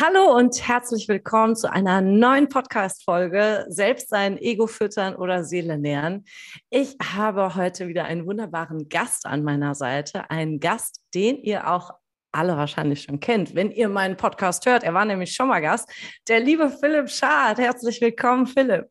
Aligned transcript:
Hallo 0.00 0.36
und 0.36 0.66
herzlich 0.66 1.06
willkommen 1.06 1.54
zu 1.54 1.70
einer 1.70 2.00
neuen 2.00 2.48
Podcast-Folge 2.48 3.64
Selbst 3.68 4.08
sein 4.08 4.36
Ego 4.38 4.66
füttern 4.66 5.14
oder 5.14 5.44
Seele 5.44 5.78
nähren. 5.78 6.24
Ich 6.68 6.96
habe 7.00 7.54
heute 7.54 7.86
wieder 7.86 8.04
einen 8.04 8.26
wunderbaren 8.26 8.88
Gast 8.88 9.24
an 9.24 9.44
meiner 9.44 9.76
Seite. 9.76 10.28
Einen 10.30 10.58
Gast, 10.58 11.00
den 11.14 11.36
ihr 11.36 11.70
auch 11.70 11.92
alle 12.32 12.56
wahrscheinlich 12.56 13.02
schon 13.02 13.20
kennt, 13.20 13.54
wenn 13.54 13.70
ihr 13.70 13.88
meinen 13.88 14.16
Podcast 14.16 14.66
hört. 14.66 14.82
Er 14.82 14.94
war 14.94 15.04
nämlich 15.04 15.32
schon 15.32 15.46
mal 15.46 15.60
Gast. 15.60 15.88
Der 16.26 16.40
liebe 16.40 16.70
Philipp 16.70 17.08
Schad. 17.08 17.58
Herzlich 17.58 18.00
willkommen, 18.00 18.48
Philipp. 18.48 18.88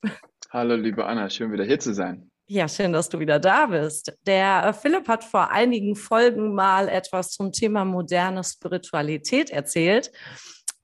Hallo, 0.52 0.76
liebe 0.76 1.06
Anna. 1.06 1.30
Schön 1.30 1.52
wieder 1.52 1.66
hier 1.66 1.80
zu 1.80 1.94
sein. 1.94 2.32
Ja, 2.48 2.70
schön, 2.70 2.94
dass 2.94 3.10
du 3.10 3.20
wieder 3.20 3.40
da 3.40 3.66
bist. 3.66 4.18
Der 4.26 4.68
äh, 4.68 4.74
Philipp 4.74 5.10
hat 5.10 5.26
vor 5.26 5.52
einigen 5.52 5.98
Folgen 5.98 6.56
mal 6.56 6.88
etwas 6.88 7.32
zum 7.32 7.52
Thema 7.52 7.84
moderne 7.84 8.42
Spiritualität 8.44 9.50
erzählt. 9.50 10.10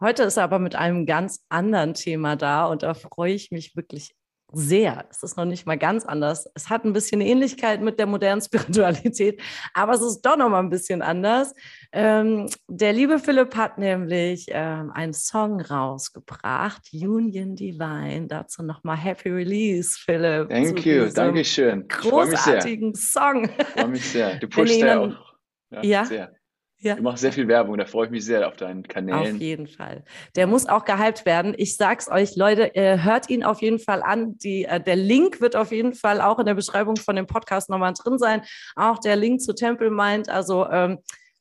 Heute 0.01 0.23
ist 0.23 0.37
er 0.37 0.43
aber 0.43 0.59
mit 0.59 0.75
einem 0.75 1.05
ganz 1.05 1.43
anderen 1.49 1.93
Thema 1.93 2.35
da 2.35 2.65
und 2.65 2.83
da 2.83 2.93
freue 2.93 3.33
ich 3.33 3.51
mich 3.51 3.75
wirklich 3.75 4.15
sehr. 4.51 5.05
Es 5.09 5.23
ist 5.23 5.37
noch 5.37 5.45
nicht 5.45 5.65
mal 5.65 5.77
ganz 5.77 6.05
anders. 6.05 6.49
Es 6.55 6.69
hat 6.69 6.85
ein 6.85 6.93
bisschen 6.93 7.21
Ähnlichkeit 7.21 7.81
mit 7.81 7.99
der 7.99 8.05
modernen 8.05 8.41
Spiritualität, 8.41 9.41
aber 9.73 9.93
es 9.93 10.01
ist 10.01 10.21
doch 10.21 10.37
noch 10.37 10.49
mal 10.49 10.59
ein 10.59 10.69
bisschen 10.69 11.01
anders. 11.01 11.53
Ähm, 11.91 12.47
der 12.67 12.93
liebe 12.93 13.19
Philipp 13.19 13.55
hat 13.55 13.77
nämlich 13.77 14.47
ähm, 14.49 14.91
einen 14.91 15.13
Song 15.13 15.61
rausgebracht, 15.61 16.89
Union 16.93 17.55
Divine. 17.55 18.27
Dazu 18.27 18.63
noch 18.63 18.83
mal 18.83 18.95
Happy 18.95 19.29
Release, 19.29 19.97
Philipp. 19.99 20.49
Thank 20.49 20.85
you, 20.85 21.09
danke 21.13 21.43
schön. 21.43 21.87
Großartigen 21.87 22.95
Song. 22.95 23.49
Ich 23.57 23.65
freue 23.65 23.87
mich 23.87 24.09
sehr. 24.09 24.37
Du 24.37 24.47
pushst 24.47 24.79
ja 24.79 24.99
auch. 24.99 25.35
Ja, 25.71 25.83
ja, 25.83 26.05
sehr. 26.05 26.38
Ja. 26.81 26.95
Du 26.95 27.03
machst 27.03 27.21
sehr 27.21 27.33
viel 27.33 27.47
Werbung, 27.47 27.77
da 27.77 27.85
freue 27.85 28.05
ich 28.05 28.11
mich 28.11 28.23
sehr 28.23 28.47
auf 28.47 28.55
deinen 28.55 28.83
Kanälen. 28.83 29.35
Auf 29.35 29.41
jeden 29.41 29.67
Fall. 29.67 30.03
Der 30.35 30.47
muss 30.47 30.65
auch 30.65 30.85
gehypt 30.85 31.25
werden. 31.25 31.53
Ich 31.57 31.75
sag's 31.75 32.09
euch, 32.09 32.37
Leute, 32.37 32.73
äh, 32.73 32.99
hört 32.99 33.29
ihn 33.29 33.43
auf 33.43 33.61
jeden 33.61 33.79
Fall 33.79 34.01
an. 34.01 34.37
Die, 34.37 34.63
äh, 34.63 34.79
der 34.79 34.95
Link 34.95 35.41
wird 35.41 35.57
auf 35.57 35.73
jeden 35.73 35.93
Fall 35.93 36.21
auch 36.21 36.39
in 36.39 36.45
der 36.45 36.53
Beschreibung 36.53 36.95
von 36.95 37.17
dem 37.17 37.27
Podcast 37.27 37.69
nochmal 37.69 37.93
drin 38.01 38.17
sein. 38.17 38.43
Auch 38.77 38.99
der 38.99 39.17
Link 39.17 39.41
zu 39.41 39.53
Temple 39.53 39.91
Mind. 39.91 40.29
Also 40.29 40.69
ähm, 40.69 40.99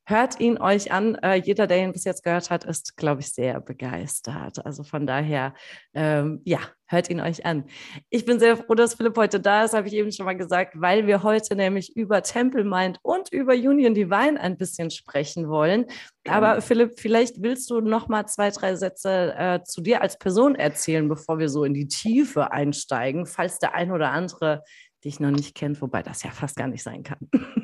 hört 0.08 0.40
ihn 0.40 0.58
euch 0.58 0.90
an. 0.90 1.16
Äh, 1.16 1.34
jeder, 1.34 1.66
der 1.66 1.84
ihn 1.84 1.92
bis 1.92 2.04
jetzt 2.04 2.24
gehört 2.24 2.48
hat, 2.50 2.64
ist, 2.64 2.96
glaube 2.96 3.20
ich, 3.20 3.30
sehr 3.32 3.60
begeistert. 3.60 4.64
Also 4.64 4.82
von 4.82 5.06
daher, 5.06 5.52
ähm, 5.92 6.40
ja, 6.44 6.60
hört 6.86 7.10
ihn 7.10 7.20
euch 7.20 7.44
an. 7.44 7.64
Ich 8.08 8.24
bin 8.24 8.38
sehr 8.38 8.56
froh, 8.56 8.74
dass 8.74 8.94
Philipp 8.94 9.18
heute 9.18 9.38
da 9.38 9.64
ist, 9.64 9.74
habe 9.74 9.86
ich 9.86 9.92
eben 9.92 10.10
schon 10.10 10.24
mal 10.24 10.36
gesagt, 10.36 10.80
weil 10.80 11.06
wir 11.06 11.22
heute 11.22 11.54
nämlich 11.56 11.94
über 11.94 12.22
Temple 12.22 12.64
Mind 12.64 12.98
und 13.02 13.30
über 13.30 13.52
Union 13.52 13.92
Divine 13.92 14.40
ein 14.40 14.56
bisschen 14.56 14.90
sprechen 14.90 15.48
wollen. 15.50 15.84
Aber 16.26 16.62
Philipp, 16.62 16.98
vielleicht 16.98 17.42
willst 17.42 17.68
du 17.70 17.80
noch 17.80 18.08
mal 18.08 18.26
zwei, 18.26 18.50
drei 18.50 18.76
Sätze 18.76 19.34
äh, 19.36 19.62
zu 19.62 19.82
dir 19.82 20.00
als 20.00 20.18
Person 20.18 20.54
erzählen, 20.54 21.06
bevor 21.06 21.38
wir 21.38 21.50
so 21.50 21.64
in 21.64 21.74
die 21.74 21.88
Tiefe 21.88 22.50
einsteigen, 22.50 23.26
falls 23.26 23.58
der 23.58 23.74
ein 23.74 23.92
oder 23.92 24.10
andere 24.10 24.62
dich 25.04 25.20
noch 25.20 25.30
nicht 25.30 25.54
kennt, 25.54 25.80
wobei 25.82 26.02
das 26.02 26.22
ja 26.22 26.30
fast 26.30 26.56
gar 26.56 26.66
nicht 26.66 26.82
sein 26.82 27.02
kann. 27.02 27.28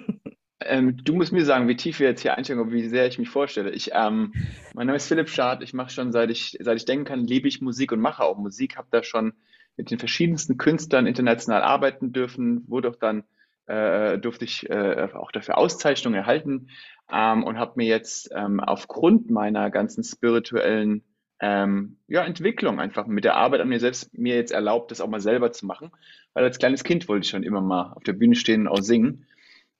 Ähm, 0.66 0.96
du 1.02 1.14
musst 1.14 1.32
mir 1.32 1.44
sagen, 1.44 1.68
wie 1.68 1.76
tief 1.76 2.00
wir 2.00 2.08
jetzt 2.08 2.22
hier 2.22 2.36
einsteigen 2.36 2.62
und 2.62 2.72
wie 2.72 2.88
sehr 2.88 3.06
ich 3.06 3.18
mich 3.18 3.28
vorstelle. 3.28 3.70
Ich, 3.70 3.90
ähm, 3.92 4.32
mein 4.74 4.86
Name 4.86 4.96
ist 4.96 5.08
Philipp 5.08 5.28
Schad. 5.28 5.62
Ich 5.62 5.74
mache 5.74 5.90
schon, 5.90 6.12
seit 6.12 6.30
ich, 6.30 6.56
seit 6.60 6.76
ich 6.76 6.84
denken 6.84 7.04
kann, 7.04 7.24
liebe 7.24 7.48
ich 7.48 7.60
Musik 7.60 7.92
und 7.92 8.00
mache 8.00 8.22
auch 8.22 8.38
Musik. 8.38 8.76
Habe 8.76 8.88
da 8.90 9.02
schon 9.02 9.34
mit 9.76 9.90
den 9.90 9.98
verschiedensten 9.98 10.56
Künstlern 10.56 11.06
international 11.06 11.62
arbeiten 11.62 12.12
dürfen. 12.12 12.64
Wurde 12.68 12.90
auch 12.90 12.96
dann, 12.96 13.24
äh, 13.66 14.18
durfte 14.18 14.44
ich 14.44 14.68
äh, 14.70 15.08
auch 15.14 15.32
dafür 15.32 15.58
Auszeichnungen 15.58 16.16
erhalten 16.16 16.68
ähm, 17.12 17.44
und 17.44 17.58
habe 17.58 17.72
mir 17.76 17.86
jetzt 17.86 18.30
ähm, 18.34 18.60
aufgrund 18.60 19.30
meiner 19.30 19.70
ganzen 19.70 20.04
spirituellen 20.04 21.02
ähm, 21.40 21.98
ja, 22.06 22.24
Entwicklung 22.24 22.80
einfach 22.80 23.06
mit 23.06 23.24
der 23.24 23.36
Arbeit 23.36 23.60
an 23.60 23.68
mir 23.68 23.80
selbst 23.80 24.16
mir 24.16 24.36
jetzt 24.36 24.52
erlaubt, 24.52 24.90
das 24.90 25.00
auch 25.00 25.08
mal 25.08 25.20
selber 25.20 25.52
zu 25.52 25.66
machen. 25.66 25.90
Weil 26.32 26.44
als 26.44 26.58
kleines 26.58 26.84
Kind 26.84 27.08
wollte 27.08 27.24
ich 27.24 27.30
schon 27.30 27.42
immer 27.42 27.60
mal 27.60 27.92
auf 27.94 28.02
der 28.04 28.12
Bühne 28.12 28.34
stehen 28.34 28.62
und 28.62 28.68
auch 28.68 28.82
singen. 28.82 29.26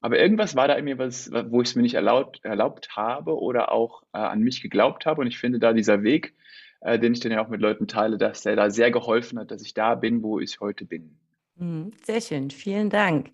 Aber 0.05 0.19
irgendwas 0.19 0.55
war 0.55 0.69
da 0.69 0.75
in 0.75 0.85
mir, 0.85 0.99
was, 0.99 1.33
wo 1.33 1.63
ich 1.63 1.71
es 1.71 1.77
mir 1.77 1.81
nicht 1.81 1.95
erlaubt, 1.95 2.45
erlaubt 2.45 2.95
habe 2.95 3.41
oder 3.41 3.73
auch 3.73 4.03
äh, 4.13 4.19
an 4.19 4.41
mich 4.41 4.61
geglaubt 4.61 5.07
habe. 5.07 5.23
Und 5.23 5.29
ich 5.29 5.39
finde 5.39 5.59
da 5.59 5.73
dieser 5.73 6.03
Weg, 6.03 6.35
äh, 6.83 6.99
den 6.99 7.15
ich 7.15 7.21
dann 7.21 7.33
ja 7.33 7.43
auch 7.43 7.49
mit 7.49 7.63
Leuten 7.63 7.89
teile, 7.89 8.19
dass 8.19 8.43
der 8.43 8.55
da 8.55 8.69
sehr 8.69 8.91
geholfen 8.91 9.39
hat, 9.39 9.51
dass 9.51 9.63
ich 9.63 9.73
da 9.73 9.95
bin, 9.95 10.23
wo 10.23 10.41
ich 10.41 10.61
heute 10.61 10.85
bin. 10.85 11.17
Mhm, 11.57 11.93
sehr 12.03 12.21
schön, 12.21 12.51
vielen 12.51 12.91
Dank. 12.91 13.31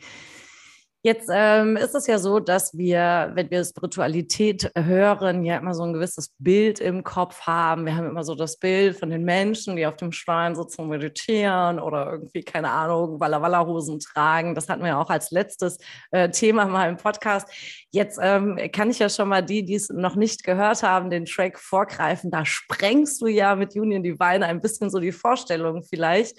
Jetzt 1.03 1.31
ähm, 1.33 1.79
ist 1.79 1.95
es 1.95 2.07
ja 2.07 2.19
so, 2.19 2.41
dass 2.41 2.77
wir, 2.77 3.31
wenn 3.35 3.51
wir 3.51 3.65
Spiritualität 3.65 4.71
hören, 4.77 5.45
ja 5.45 5.57
immer 5.57 5.73
so 5.73 5.83
ein 5.83 5.95
gewisses 5.95 6.35
Bild 6.39 6.79
im 6.79 7.03
Kopf 7.05 7.41
haben. 7.47 7.87
Wir 7.87 7.97
haben 7.97 8.07
immer 8.07 8.23
so 8.23 8.35
das 8.35 8.59
Bild 8.59 8.99
von 8.99 9.09
den 9.09 9.25
Menschen, 9.25 9.77
die 9.77 9.87
auf 9.87 9.97
dem 9.97 10.13
Schrein 10.13 10.55
sitzen 10.55 10.83
und 10.83 10.89
meditieren 10.91 11.79
oder 11.79 12.13
irgendwie, 12.13 12.43
keine 12.43 12.71
Ahnung, 12.71 13.19
Walla 13.19 13.41
Walla 13.41 13.65
Hosen 13.65 13.99
tragen. 13.99 14.55
Das 14.55 14.69
hatten 14.69 14.83
wir 14.83 14.89
ja 14.89 15.01
auch 15.01 15.09
als 15.09 15.31
letztes 15.31 15.79
äh, 16.11 16.29
Thema 16.29 16.67
mal 16.67 16.91
im 16.91 16.99
Podcast. 16.99 17.49
Jetzt 17.93 18.19
ähm, 18.21 18.59
kann 18.71 18.91
ich 18.91 18.99
ja 18.99 19.09
schon 19.09 19.31
mal 19.31 19.43
die, 19.43 19.65
die 19.65 19.77
es 19.77 19.89
noch 19.89 20.17
nicht 20.17 20.45
gehört 20.45 20.83
haben, 20.83 21.09
den 21.09 21.25
Track 21.25 21.59
vorgreifen. 21.59 22.31
Da 22.31 22.45
sprengst 22.45 23.23
du 23.23 23.27
ja 23.27 23.57
mit 23.57 23.75
Union 23.75 24.03
Divine 24.03 24.45
ein 24.45 24.61
bisschen 24.61 24.91
so 24.91 24.99
die 24.99 25.13
Vorstellung 25.13 25.83
vielleicht. 25.83 26.39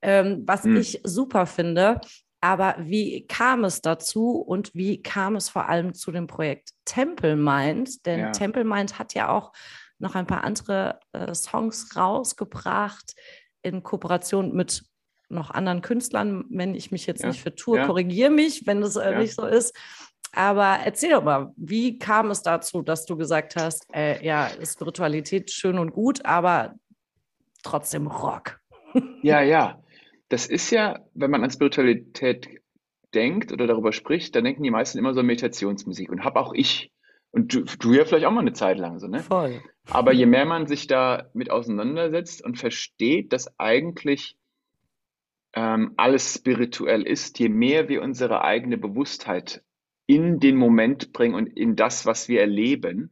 Ähm, 0.00 0.44
was 0.46 0.62
hm. 0.62 0.76
ich 0.76 1.00
super 1.04 1.44
finde. 1.44 2.00
Aber 2.40 2.76
wie 2.78 3.26
kam 3.26 3.64
es 3.64 3.80
dazu 3.80 4.36
und 4.36 4.74
wie 4.74 5.02
kam 5.02 5.34
es 5.34 5.48
vor 5.48 5.68
allem 5.68 5.94
zu 5.94 6.12
dem 6.12 6.28
Projekt 6.28 6.70
Temple 6.84 7.36
Mind? 7.36 8.06
Denn 8.06 8.20
ja. 8.20 8.30
Temple 8.30 8.64
Mind 8.64 8.98
hat 8.98 9.14
ja 9.14 9.28
auch 9.28 9.52
noch 9.98 10.14
ein 10.14 10.26
paar 10.26 10.44
andere 10.44 11.00
äh, 11.12 11.34
Songs 11.34 11.96
rausgebracht 11.96 13.14
in 13.62 13.82
Kooperation 13.82 14.54
mit 14.54 14.84
noch 15.28 15.50
anderen 15.50 15.82
Künstlern, 15.82 16.44
wenn 16.48 16.74
ich 16.74 16.92
mich 16.92 17.06
jetzt 17.06 17.22
ja. 17.22 17.28
nicht 17.28 17.42
vertue, 17.42 17.78
ja. 17.78 17.86
korrigiere 17.86 18.30
mich, 18.30 18.66
wenn 18.66 18.80
das 18.80 18.96
äh, 18.96 19.18
nicht 19.18 19.34
so 19.34 19.44
ist. 19.44 19.76
Aber 20.32 20.78
erzähl 20.84 21.10
doch 21.10 21.24
mal, 21.24 21.52
wie 21.56 21.98
kam 21.98 22.30
es 22.30 22.42
dazu, 22.42 22.82
dass 22.82 23.04
du 23.04 23.16
gesagt 23.16 23.56
hast, 23.56 23.86
äh, 23.92 24.24
ja, 24.24 24.48
Spiritualität 24.64 25.50
schön 25.50 25.78
und 25.78 25.90
gut, 25.90 26.24
aber 26.24 26.74
trotzdem 27.62 28.06
Rock? 28.06 28.60
Ja, 29.22 29.40
ja 29.42 29.82
das 30.28 30.46
ist 30.46 30.70
ja, 30.70 31.00
wenn 31.14 31.30
man 31.30 31.42
an 31.42 31.50
Spiritualität 31.50 32.48
denkt 33.14 33.52
oder 33.52 33.66
darüber 33.66 33.92
spricht, 33.92 34.34
dann 34.34 34.44
denken 34.44 34.62
die 34.62 34.70
meisten 34.70 34.98
immer 34.98 35.14
so 35.14 35.20
an 35.20 35.26
Meditationsmusik 35.26 36.10
und 36.10 36.24
habe 36.24 36.40
auch 36.40 36.52
ich. 36.52 36.92
Und 37.30 37.54
du, 37.54 37.64
du 37.64 37.92
ja 37.92 38.04
vielleicht 38.04 38.26
auch 38.26 38.32
mal 38.32 38.40
eine 38.40 38.52
Zeit 38.52 38.78
lang 38.78 38.98
so, 38.98 39.06
ne? 39.06 39.20
Voll. 39.20 39.62
Aber 39.90 40.12
je 40.12 40.26
mehr 40.26 40.44
man 40.44 40.66
sich 40.66 40.86
da 40.86 41.30
mit 41.34 41.50
auseinandersetzt 41.50 42.44
und 42.44 42.58
versteht, 42.58 43.32
dass 43.32 43.58
eigentlich 43.58 44.36
ähm, 45.54 45.92
alles 45.96 46.34
spirituell 46.34 47.02
ist, 47.02 47.38
je 47.38 47.48
mehr 47.48 47.88
wir 47.88 48.02
unsere 48.02 48.42
eigene 48.42 48.78
Bewusstheit 48.78 49.62
in 50.06 50.40
den 50.40 50.56
Moment 50.56 51.12
bringen 51.12 51.34
und 51.34 51.46
in 51.46 51.76
das, 51.76 52.06
was 52.06 52.28
wir 52.28 52.40
erleben, 52.40 53.10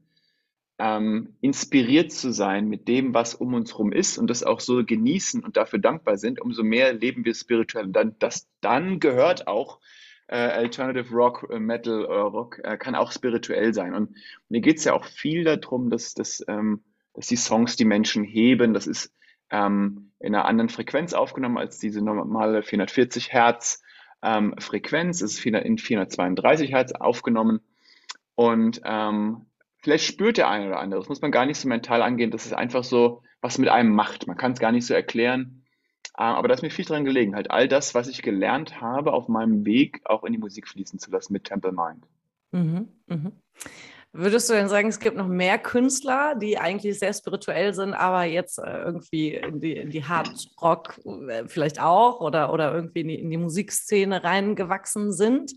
ähm, 0.79 1.37
inspiriert 1.41 2.13
zu 2.13 2.33
sein 2.33 2.69
mit 2.69 2.87
dem, 2.89 3.15
was 3.15 3.35
um 3.35 3.55
uns 3.55 3.73
herum 3.73 3.93
ist 3.93 4.19
und 4.19 4.29
das 4.29 4.43
auch 4.43 4.61
so 4.61 4.85
genießen 4.85 5.43
und 5.43 5.57
dafür 5.57 5.79
dankbar 5.79 6.19
sind, 6.19 6.41
umso 6.41 6.63
mehr 6.63 6.93
leben 6.93 7.25
wir 7.25 7.35
spirituell. 7.35 7.87
Und 7.87 7.93
dann, 7.95 8.17
das 8.19 8.49
dann 8.61 9.01
gehört 9.01 9.47
auch 9.47 9.81
äh, 10.29 10.37
Alternative 10.37 11.15
Rock, 11.15 11.49
äh, 11.51 11.59
Metal 11.59 12.05
oder 12.05 12.23
Rock, 12.23 12.61
äh, 12.63 12.77
kann 12.77 12.95
auch 12.95 13.13
spirituell 13.13 13.73
sein. 13.73 13.95
Und 13.95 14.17
mir 14.49 14.61
geht 14.61 14.79
es 14.79 14.85
ja 14.85 14.93
auch 14.93 15.05
viel 15.05 15.45
darum, 15.45 15.89
dass, 15.89 16.15
dass, 16.15 16.45
ähm, 16.49 16.83
dass 17.15 17.27
die 17.27 17.37
Songs 17.37 17.77
die 17.77 17.85
Menschen 17.85 18.25
heben. 18.25 18.75
Das 18.75 18.87
ist 18.87 19.15
ähm, 19.51 20.13
in 20.19 20.35
einer 20.35 20.45
anderen 20.45 20.69
Frequenz 20.69 21.15
aufgenommen 21.15 21.59
als 21.59 21.79
diese 21.79 22.03
normale 22.03 22.63
440 22.63 23.33
Hertz 23.33 23.83
ähm, 24.23 24.55
Frequenz. 24.59 25.23
Es 25.23 25.39
ist 25.39 25.47
in 25.47 25.79
432 25.79 26.71
Hertz 26.71 26.93
aufgenommen. 26.93 27.61
Und 28.35 28.83
ähm, 28.85 29.46
vielleicht 29.87 30.05
spürt 30.05 30.37
der 30.37 30.51
eine 30.51 30.67
oder 30.67 30.81
andere. 30.81 31.01
Das 31.01 31.09
muss 31.09 31.23
man 31.23 31.31
gar 31.31 31.47
nicht 31.47 31.61
so 31.61 31.69
mental 31.69 32.03
angehen. 32.03 32.33
Das 32.33 32.45
ist 32.45 32.53
einfach 32.53 32.83
so, 32.83 33.23
was 33.41 33.57
mit 33.57 33.69
einem 33.69 33.95
macht. 33.95 34.27
Man 34.27 34.37
kann 34.37 34.51
es 34.51 34.59
gar 34.59 34.73
nicht 34.73 34.85
so 34.85 34.95
erklären. 34.95 35.63
Ah, 36.13 36.35
aber 36.35 36.49
da 36.49 36.55
ist 36.55 36.63
mir 36.63 36.71
viel 36.71 36.85
dran 36.85 37.05
gelegen, 37.05 37.37
halt 37.37 37.53
all 37.53 37.69
das, 37.69 37.95
was 37.95 38.09
ich 38.09 38.23
gelernt 38.23 38.81
habe, 38.81 39.13
auf 39.13 39.29
meinem 39.29 39.65
Weg 39.65 40.01
auch 40.05 40.25
in 40.25 40.33
die 40.33 40.39
Musik 40.39 40.67
fließen 40.67 40.99
zu 40.99 41.13
lassen 41.13 41.33
mit 41.33 41.45
Temple 41.45 41.71
Mind. 41.71 42.05
Mhm, 42.51 42.89
mhm. 43.07 43.33
Würdest 44.13 44.51
du 44.51 44.55
denn 44.55 44.69
sagen, 44.69 44.89
es 44.89 44.99
gibt 44.99 45.17
noch 45.17 45.29
mehr 45.29 45.59
Künstler, 45.59 46.35
die 46.35 46.59
eigentlich 46.59 46.99
sehr 46.99 47.13
spirituell 47.13 47.75
sind, 47.75 47.95
aber 47.95 48.25
jetzt 48.25 48.59
äh, 48.59 48.83
irgendwie 48.83 49.35
in 49.35 49.61
die, 49.61 49.77
in 49.77 49.91
die 49.91 50.05
Hard 50.05 50.49
Rock 50.61 51.01
äh, 51.29 51.45
vielleicht 51.47 51.81
auch 51.81 52.21
oder, 52.21 52.53
oder 52.53 52.75
irgendwie 52.75 53.03
in 53.03 53.09
die, 53.09 53.21
in 53.21 53.31
die 53.31 53.37
Musikszene 53.37 54.25
reingewachsen 54.25 55.13
sind? 55.13 55.53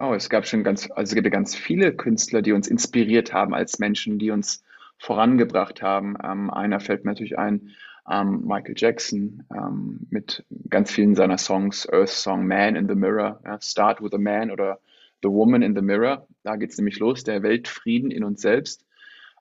Oh, 0.00 0.14
es 0.14 0.30
gab 0.30 0.46
schon 0.46 0.62
ganz, 0.62 0.88
also 0.90 1.10
es 1.10 1.14
gibt 1.14 1.30
ganz 1.32 1.56
viele 1.56 1.92
Künstler, 1.92 2.40
die 2.40 2.52
uns 2.52 2.68
inspiriert 2.68 3.32
haben 3.32 3.52
als 3.52 3.80
Menschen, 3.80 4.18
die 4.18 4.30
uns 4.30 4.62
vorangebracht 4.96 5.82
haben. 5.82 6.16
Ähm, 6.22 6.50
einer 6.50 6.78
fällt 6.78 7.04
mir 7.04 7.10
natürlich 7.10 7.36
ein, 7.36 7.70
ähm, 8.08 8.42
Michael 8.46 8.74
Jackson 8.76 9.44
ähm, 9.52 10.06
mit 10.10 10.44
ganz 10.70 10.92
vielen 10.92 11.16
seiner 11.16 11.36
Songs, 11.36 11.88
Earth 11.92 12.10
Song, 12.10 12.46
Man 12.46 12.76
in 12.76 12.88
the 12.88 12.94
Mirror, 12.94 13.40
ja, 13.44 13.60
Start 13.60 14.00
with 14.00 14.12
a 14.14 14.18
Man 14.18 14.52
oder 14.52 14.78
The 15.22 15.30
Woman 15.30 15.62
in 15.62 15.74
the 15.74 15.82
Mirror. 15.82 16.28
Da 16.44 16.54
geht 16.54 16.70
es 16.70 16.78
nämlich 16.78 17.00
los, 17.00 17.24
der 17.24 17.42
Weltfrieden 17.42 18.12
in 18.12 18.22
uns 18.22 18.40
selbst. 18.40 18.86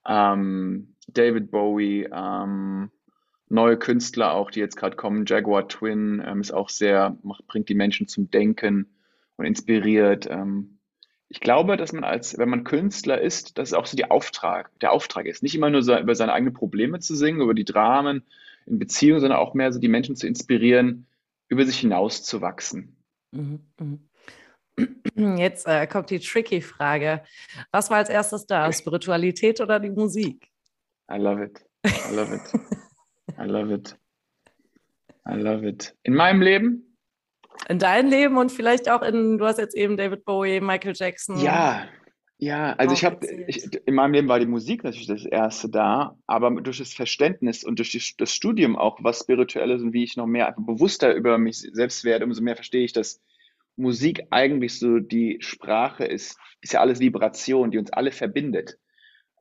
Ähm, 0.07 0.95
David 1.07 1.51
Bowie, 1.51 2.09
ähm, 2.11 2.89
neue 3.47 3.77
Künstler 3.77 4.33
auch, 4.33 4.49
die 4.49 4.59
jetzt 4.59 4.75
gerade 4.75 4.95
kommen. 4.95 5.25
Jaguar 5.27 5.67
Twin 5.67 6.23
ähm, 6.25 6.41
ist 6.41 6.51
auch 6.51 6.69
sehr, 6.69 7.15
macht, 7.21 7.45
bringt 7.45 7.69
die 7.69 7.75
Menschen 7.75 8.07
zum 8.07 8.31
Denken 8.31 8.87
und 9.37 9.45
inspiriert. 9.45 10.27
Ähm, 10.29 10.79
ich 11.29 11.39
glaube, 11.39 11.77
dass 11.77 11.93
man 11.93 12.03
als, 12.03 12.37
wenn 12.37 12.49
man 12.49 12.63
Künstler 12.63 13.19
ist, 13.19 13.57
dass 13.57 13.69
es 13.69 13.73
auch 13.73 13.85
so 13.85 13.97
die 13.97 14.09
Auftrag, 14.09 14.71
der 14.79 14.91
Auftrag 14.91 15.25
ist. 15.25 15.43
Nicht 15.43 15.55
immer 15.55 15.69
nur 15.69 15.83
so, 15.83 15.97
über 15.97 16.15
seine 16.15 16.33
eigenen 16.33 16.53
Probleme 16.53 16.99
zu 16.99 17.15
singen, 17.15 17.41
über 17.41 17.53
die 17.53 17.65
Dramen 17.65 18.23
in 18.65 18.79
Beziehungen, 18.79 19.21
sondern 19.21 19.39
auch 19.39 19.53
mehr 19.53 19.71
so 19.71 19.79
die 19.79 19.89
Menschen 19.89 20.15
zu 20.15 20.27
inspirieren, 20.27 21.07
über 21.49 21.65
sich 21.65 21.79
hinaus 21.79 22.23
zu 22.23 22.41
wachsen. 22.41 22.97
Mhm, 23.31 23.59
mhm. 23.79 24.09
Jetzt 25.37 25.67
äh, 25.67 25.87
kommt 25.87 26.09
die 26.09 26.19
tricky 26.19 26.61
Frage. 26.61 27.23
Was 27.71 27.89
war 27.89 27.97
als 27.97 28.09
erstes 28.09 28.45
da? 28.45 28.71
Spiritualität 28.71 29.59
oder 29.59 29.79
die 29.79 29.89
Musik? 29.89 30.49
I 31.11 31.17
love 31.17 31.43
it. 31.43 31.65
I 31.85 32.15
love 32.15 32.33
it. 32.33 32.41
I 33.37 33.45
love 33.45 33.73
it. 33.73 33.97
I 35.27 35.35
love 35.35 35.67
it. 35.67 35.95
In 36.03 36.13
meinem 36.13 36.41
Leben? 36.41 36.86
In 37.69 37.79
deinem 37.79 38.09
Lem 38.09 38.37
und 38.37 38.51
vielleicht 38.51 38.89
auch 38.89 39.01
in, 39.01 39.37
du 39.37 39.45
hast 39.45 39.57
jetzt 39.59 39.75
eben 39.75 39.97
David 39.97 40.25
Bowie, 40.25 40.61
Michael 40.61 40.93
Jackson. 40.95 41.37
Ja, 41.39 41.87
ja, 42.39 42.73
also 42.73 42.93
ich 42.93 43.03
habe, 43.03 43.25
in 43.25 43.95
meinem 43.95 44.13
Leben 44.13 44.27
war 44.27 44.39
die 44.39 44.45
Musik 44.45 44.83
natürlich 44.83 45.07
das 45.07 45.25
erste 45.25 45.69
da, 45.69 46.19
aber 46.27 46.51
durch 46.61 46.77
das 46.77 46.93
Verständnis 46.93 47.63
und 47.63 47.79
durch 47.79 47.91
die, 47.91 48.01
das 48.17 48.31
Studium 48.31 48.75
auch, 48.75 48.99
was 49.01 49.21
spirituell 49.21 49.71
ist 49.71 49.81
und 49.81 49.93
wie 49.93 50.03
ich 50.03 50.17
noch 50.17 50.27
mehr 50.27 50.47
einfach 50.47 50.63
bewusster 50.63 51.15
über 51.15 51.39
mich 51.39 51.57
selbst 51.57 52.03
werde, 52.03 52.25
umso 52.25 52.43
mehr 52.43 52.55
verstehe 52.55 52.85
ich, 52.85 52.93
dass 52.93 53.23
Musik 53.75 54.27
eigentlich 54.29 54.77
so 54.77 54.99
die 54.99 55.37
Sprache 55.39 56.05
ist, 56.05 56.37
ist 56.61 56.73
ja 56.73 56.81
alles 56.81 56.99
Vibration, 56.99 57.71
die 57.71 57.79
uns 57.79 57.91
alle 57.91 58.11
verbindet. 58.11 58.77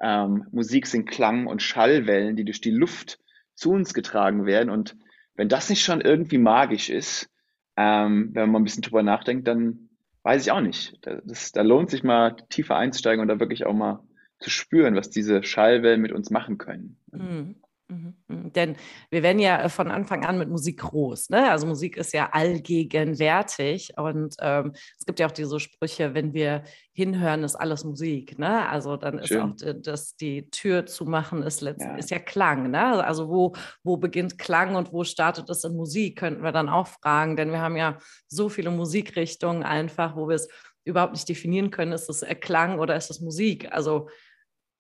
Ähm, 0.01 0.47
Musik 0.51 0.87
sind 0.87 1.07
Klang- 1.07 1.47
und 1.47 1.63
Schallwellen, 1.63 2.35
die 2.35 2.45
durch 2.45 2.63
die 2.63 2.71
Luft 2.71 3.19
zu 3.55 3.73
uns 3.73 3.93
getragen 3.93 4.47
werden. 4.47 4.71
Und 4.71 4.97
wenn 5.35 5.49
das 5.51 5.69
nicht 5.69 5.83
schon 5.83 6.01
irgendwie 6.01 6.39
magisch 6.39 6.89
ist, 6.89 7.31
ähm, 7.77 8.31
wenn 8.33 8.51
man 8.51 8.63
ein 8.63 8.65
bisschen 8.65 8.83
drüber 8.83 9.03
nachdenkt, 9.03 9.47
dann 9.47 9.89
weiß 10.23 10.43
ich 10.43 10.53
auch 10.53 10.61
nicht. 10.61 10.99
Das, 11.25 11.53
da 11.53 11.63
lohnt 11.63 11.91
sich 11.91 12.03
mal 12.03 12.37
tiefer 12.49 12.77
einzusteigen 12.77 13.21
und 13.21 13.29
da 13.29 13.39
wirklich 13.39 13.65
auch 13.65 13.75
mal 13.75 14.03
zu 14.39 14.51
spüren, 14.51 14.97
was 14.97 15.11
diese 15.11 15.43
Schallwellen 15.43 16.01
mit 16.01 16.13
uns 16.13 16.31
machen 16.31 16.59
können. 16.59 16.99
Mhm. 17.13 17.57
Mhm, 17.89 18.17
mhm. 18.27 18.53
Denn 18.53 18.77
wir 19.11 19.23
werden 19.23 19.39
ja 19.39 19.63
äh, 19.63 19.69
von 19.69 19.91
Anfang 19.91 20.25
an 20.25 20.39
mit 20.39 20.49
Musik 20.49 20.81
groß. 20.81 21.31
Ne? 21.31 21.51
Also 21.51 21.67
Musik 21.67 21.97
ist 21.97 22.13
ja 22.13 22.31
allgegenwärtig. 22.33 23.93
Und 23.97 24.35
ähm, 24.41 24.73
es 24.99 25.07
gibt 25.07 25.21
ja 25.21 25.27
auch 25.27 25.33
diese 25.33 25.61
Sprüche, 25.61 26.13
wenn 26.15 26.35
wir 26.35 26.65
hinhören, 26.93 27.45
ist 27.45 27.55
alles 27.55 27.85
Musik. 27.85 28.39
Ne? 28.39 28.69
Also 28.69 28.97
dann 28.97 29.19
ist 29.19 29.29
Schön. 29.29 29.41
auch 29.41 29.55
das, 29.83 30.17
die 30.17 30.51
Tür 30.51 30.87
zu 30.87 31.05
machen, 31.05 31.43
ist, 31.43 31.63
ja. 31.63 31.97
ist 31.97 32.11
ja 32.11 32.19
Klang. 32.19 32.71
Ne? 32.71 33.05
Also 33.05 33.29
wo, 33.29 33.55
wo 33.85 33.97
beginnt 33.97 34.39
Klang 34.39 34.75
und 34.75 34.93
wo 34.93 35.05
startet 35.05 35.49
es 35.49 35.63
in 35.63 35.77
Musik, 35.77 36.19
könnten 36.19 36.43
wir 36.43 36.53
dann 36.53 36.69
auch 36.69 36.89
fragen. 36.89 37.37
Denn 37.37 37.53
wir 37.53 37.61
haben 37.61 37.77
ja 37.77 37.99
so 38.27 38.49
viele 38.49 38.71
Musikrichtungen 38.71 39.63
einfach, 39.63 40.17
wo 40.17 40.29
wir 40.29 40.37
es 40.37 40.49
überhaupt 40.85 41.13
nicht 41.13 41.29
definieren 41.29 41.71
können, 41.71 41.93
ist 41.93 42.09
es 42.09 42.25
Klang 42.41 42.79
oder 42.81 42.97
ist 42.97 43.11
es 43.11 43.21
Musik? 43.21 43.73
Also 43.73 44.09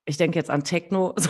ich 0.06 0.16
denke 0.16 0.38
jetzt 0.38 0.50
an 0.50 0.64
Techno. 0.64 1.14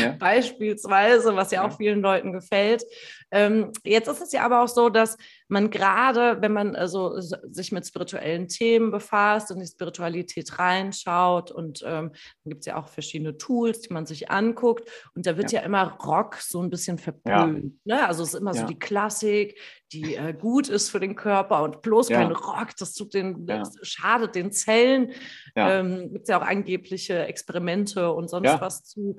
ja. 0.00 0.12
beispielsweise, 0.18 1.34
was 1.36 1.50
ja, 1.50 1.62
ja, 1.62 1.68
auch 1.68 1.76
vielen 1.76 2.00
Leuten 2.00 2.32
gefällt. 2.32 2.84
Ähm, 3.30 3.72
jetzt 3.82 4.08
ist 4.08 4.20
es 4.20 4.32
ja 4.32 4.44
aber 4.44 4.62
auch 4.62 4.68
so, 4.68 4.90
dass 4.90 5.16
man 5.48 5.70
gerade, 5.70 6.42
wenn 6.42 6.52
man 6.52 6.76
also 6.76 7.18
sich 7.18 7.72
mit 7.72 7.86
spirituellen 7.86 8.46
Themen 8.48 8.90
befasst 8.90 9.50
und 9.50 9.60
die 9.60 9.66
Spiritualität 9.66 10.58
reinschaut 10.58 11.50
und 11.50 11.82
ähm, 11.82 12.12
dann 12.12 12.50
gibt 12.50 12.60
es 12.60 12.66
ja 12.66 12.76
auch 12.76 12.88
verschiedene 12.88 13.38
Tools, 13.38 13.80
die 13.80 13.92
man 13.92 14.04
sich 14.04 14.30
anguckt 14.30 14.88
und 15.14 15.26
da 15.26 15.36
wird 15.38 15.50
ja, 15.50 15.60
ja 15.60 15.66
immer 15.66 15.96
Rock 16.04 16.36
so 16.36 16.62
ein 16.62 16.68
bisschen 16.68 16.98
verpönt. 16.98 17.74
Ne? 17.86 18.06
Also 18.06 18.22
es 18.22 18.34
ist 18.34 18.40
immer 18.40 18.52
so 18.52 18.66
die 18.66 18.78
Klassik, 18.78 19.58
die 19.92 20.14
äh, 20.14 20.32
gut 20.32 20.68
ist 20.68 20.90
für 20.90 21.00
den 21.00 21.16
Körper 21.16 21.62
und 21.62 21.82
bloß 21.82 22.08
kein 22.08 22.32
Rock, 22.32 22.76
das 22.78 22.94
tut 22.94 23.14
den, 23.14 23.46
das 23.46 23.74
schadet 23.82 24.34
den 24.34 24.52
Zellen. 24.52 25.12
Ja. 25.56 25.80
Ähm, 25.80 26.12
gibt 26.12 26.22
es 26.22 26.28
ja 26.28 26.40
auch 26.40 26.46
angebliche 26.46 27.26
Experimente 27.26 28.12
und 28.12 28.28
sonst 28.28 28.60
was 28.60 28.84
zu. 28.84 29.16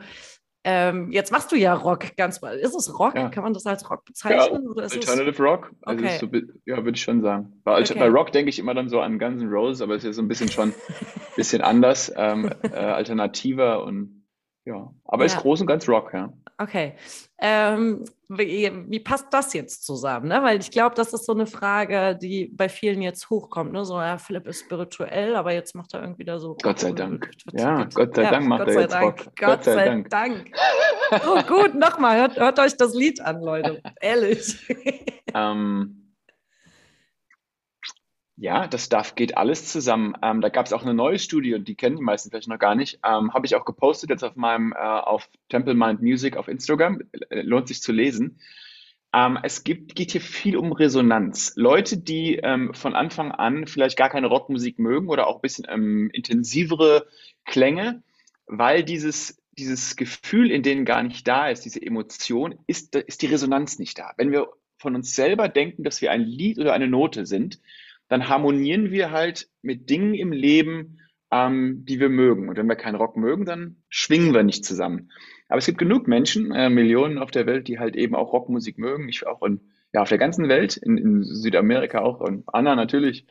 Ähm, 0.66 1.12
jetzt 1.12 1.32
machst 1.32 1.52
du 1.52 1.58
ja 1.58 1.74
Rock 1.74 2.16
ganz 2.16 2.42
mal. 2.42 2.58
Ist 2.58 2.74
es 2.74 2.98
Rock? 2.98 3.16
Ja. 3.16 3.30
Kann 3.30 3.44
man 3.44 3.54
das 3.54 3.66
als 3.66 3.90
Rock 3.90 4.06
bezeichnen? 4.06 4.64
Ja, 4.64 4.70
oder 4.70 4.84
ist 4.84 4.96
Alternative 4.96 5.32
es... 5.32 5.40
Rock. 5.40 5.72
Also 5.82 6.06
okay. 6.06 6.18
so, 6.20 6.28
ja, 6.66 6.78
würde 6.78 6.96
ich 6.96 7.02
schon 7.02 7.22
sagen. 7.22 7.62
Bei, 7.64 7.82
okay. 7.82 8.00
bei 8.00 8.08
Rock 8.08 8.32
denke 8.32 8.50
ich 8.50 8.60
immer 8.60 8.74
dann 8.74 8.88
so 8.88 9.02
an 9.02 9.20
Guns 9.20 9.42
N' 9.42 9.50
Roses, 9.50 9.82
aber 9.82 9.96
es 9.96 10.06
ist 10.06 10.16
so 10.16 10.22
ein 10.22 10.30
bisschen 10.30 10.50
schon 10.50 10.70
ein 10.70 10.76
bisschen 11.36 11.62
anders, 11.62 12.14
ähm, 12.16 12.50
äh, 12.62 12.76
alternativer 12.76 13.84
und 13.84 14.23
ja. 14.66 14.94
Aber 15.06 15.24
ja. 15.24 15.26
ist 15.26 15.38
groß 15.38 15.62
und 15.62 15.68
ganz 15.68 15.88
Rock, 15.88 16.14
ja. 16.14 16.32
Okay. 16.58 16.94
Ähm, 17.40 18.06
wie, 18.30 18.72
wie, 18.88 19.00
passt 19.00 19.28
das 19.32 19.54
jetzt 19.54 19.86
zusammen? 19.86 20.28
Ne? 20.30 20.42
Weil 20.44 20.60
ich 20.60 20.72
glaube, 20.72 20.96
das 20.96 21.14
ist 21.14 21.26
so 21.26 21.34
eine 21.34 21.46
Frage, 21.46 22.18
die 22.20 22.48
bei 22.48 22.70
vielen 22.70 23.02
jetzt 23.02 23.30
hochkommt. 23.30 23.74
Ne? 23.74 23.84
So, 23.86 24.00
ja, 24.00 24.18
Philipp 24.18 24.48
ist 24.48 24.62
spirituell, 24.62 25.36
aber 25.36 25.52
jetzt 25.52 25.76
macht 25.76 25.94
er 25.94 26.02
irgendwie 26.02 26.24
da 26.24 26.40
so. 26.40 26.56
Gott 26.62 26.80
sei 26.80 26.92
Dank. 26.92 27.30
Ja, 27.52 27.86
Gott 27.94 28.16
sei 28.16 28.30
Dank 28.30 28.48
macht 28.48 28.66
Gott 28.66 28.70
er 28.70 28.82
jetzt 28.82 28.94
Dank. 28.94 29.26
Rock. 29.26 29.36
Gott, 29.36 29.64
sei, 29.64 29.86
Dank. 29.86 30.10
Dank. 30.10 30.52
Oh, 31.28 31.42
gut, 31.44 31.76
nochmal, 31.76 32.20
hört, 32.20 32.38
hört, 32.38 32.60
euch 32.60 32.78
das 32.78 32.94
Lied 32.94 33.22
an, 33.22 33.42
Leute. 33.42 33.82
Ehrlich. 34.02 34.58
ähm, 35.34 36.03
ja, 38.36 38.68
das 38.68 38.90
darf, 38.90 39.16
geht 39.16 39.38
alles 39.38 39.72
zusammen. 39.72 40.16
Ähm, 40.24 40.42
da 40.42 40.50
gab 40.50 40.66
es 40.66 40.74
auch 40.74 40.82
eine 40.82 40.94
neue 40.94 41.20
Studie, 41.20 41.60
die 41.64 41.76
kennen 41.76 41.98
die 41.98 42.04
meisten 42.04 42.30
vielleicht 42.30 42.48
noch 42.48 42.60
gar 42.60 42.76
nicht. 42.76 43.00
Ähm, 43.06 43.34
Habe 43.34 43.46
ich 43.46 43.56
auch 43.56 43.66
gepostet 43.66 44.10
jetzt 44.10 44.24
auf 44.24 44.36
meinem, 44.36 44.74
äh, 44.74 44.78
auf 44.78 45.30
Temple 45.50 45.76
Mind 45.76 46.02
Music 46.02 46.36
auf 46.36 46.48
Instagram. 46.48 47.02
Äh, 47.30 47.42
lohnt 47.42 47.68
sich 47.68 47.82
zu 47.82 47.92
lesen. 47.92 48.40
Ähm, 49.14 49.38
es 49.44 49.64
gibt, 49.64 49.96
geht 49.96 50.12
hier 50.12 50.22
viel 50.22 50.58
um 50.58 50.72
Resonanz. 50.72 51.54
Leute, 51.56 51.98
die 51.98 52.38
ähm, 52.38 52.74
von 52.74 52.96
Anfang 52.96 53.32
an 53.32 53.68
vielleicht 53.68 53.98
gar 53.98 54.10
keine 54.10 54.28
Rockmusik 54.28 54.80
mögen 54.80 55.10
oder 55.10 55.28
auch 55.28 55.36
ein 55.36 55.42
bisschen 55.42 55.66
ähm, 55.70 56.10
intensivere 56.12 57.06
Klänge, 57.46 58.02
weil 58.48 58.84
dieses, 58.84 59.38
dieses 59.52 59.96
Gefühl 59.96 60.50
in 60.50 60.64
denen 60.64 60.86
gar 60.86 61.04
nicht 61.04 61.28
da 61.28 61.50
ist, 61.50 61.66
diese 61.66 61.82
Emotion, 61.82 62.56
ist, 62.66 62.96
ist 62.96 63.22
die 63.22 63.28
Resonanz 63.28 63.78
nicht 63.78 64.00
da. 64.00 64.14
Wenn 64.18 64.32
wir 64.32 64.48
von 64.80 64.96
uns 64.96 65.16
selber 65.16 65.48
denken, 65.48 65.84
dass 65.84 66.02
wir 66.02 66.12
ein 66.12 66.22
Lied 66.22 66.58
oder 66.58 66.74
eine 66.74 66.88
Note 66.88 67.28
sind, 67.28 67.60
dann 68.14 68.30
harmonieren 68.30 68.92
wir 68.92 69.10
halt 69.10 69.50
mit 69.64 69.90
Dingen 69.90 70.14
im 70.14 70.32
Leben, 70.32 71.00
ähm, 71.32 71.84
die 71.84 72.00
wir 72.00 72.10
mögen. 72.10 72.48
Und 72.48 72.58
wenn 72.58 72.68
wir 72.68 72.76
keinen 72.76 72.94
Rock 72.94 73.18
mögen, 73.18 73.44
dann 73.44 73.78
schwingen 73.90 74.36
wir 74.36 74.44
nicht 74.44 74.64
zusammen. 74.64 75.10
Aber 75.50 75.58
es 75.58 75.66
gibt 75.66 75.80
genug 75.80 76.08
Menschen, 76.08 76.52
äh, 76.52 76.70
Millionen 76.70 77.18
auf 77.18 77.32
der 77.32 77.48
Welt, 77.48 77.68
die 77.68 77.80
halt 77.80 77.96
eben 77.96 78.14
auch 78.14 78.32
Rockmusik 78.32 78.78
mögen. 78.78 79.10
Ich 79.10 79.26
auch 79.26 79.42
in, 79.42 79.62
ja, 79.94 80.04
auf 80.04 80.10
der 80.10 80.20
ganzen 80.20 80.48
Welt, 80.48 80.78
in, 80.78 81.00
in 81.00 81.24
Südamerika 81.24 82.02
auch 82.02 82.20
und 82.20 82.44
Anna 82.54 82.76
natürlich, 82.76 83.26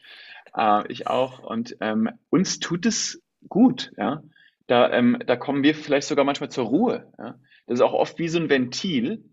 äh, 0.57 0.91
ich 0.91 1.07
auch. 1.07 1.39
Und 1.39 1.77
ähm, 1.81 2.09
uns 2.29 2.59
tut 2.59 2.85
es 2.85 3.23
gut, 3.49 3.93
ja. 3.97 4.25
Da, 4.67 4.91
ähm, 4.91 5.19
da 5.25 5.37
kommen 5.37 5.63
wir 5.63 5.77
vielleicht 5.77 6.09
sogar 6.09 6.25
manchmal 6.25 6.51
zur 6.51 6.65
Ruhe. 6.65 7.13
Ja? 7.19 7.39
Das 7.69 7.75
ist 7.79 7.83
auch 7.83 7.93
oft 7.93 8.19
wie 8.19 8.27
so 8.27 8.41
ein 8.41 8.51
Ventil. 8.51 9.31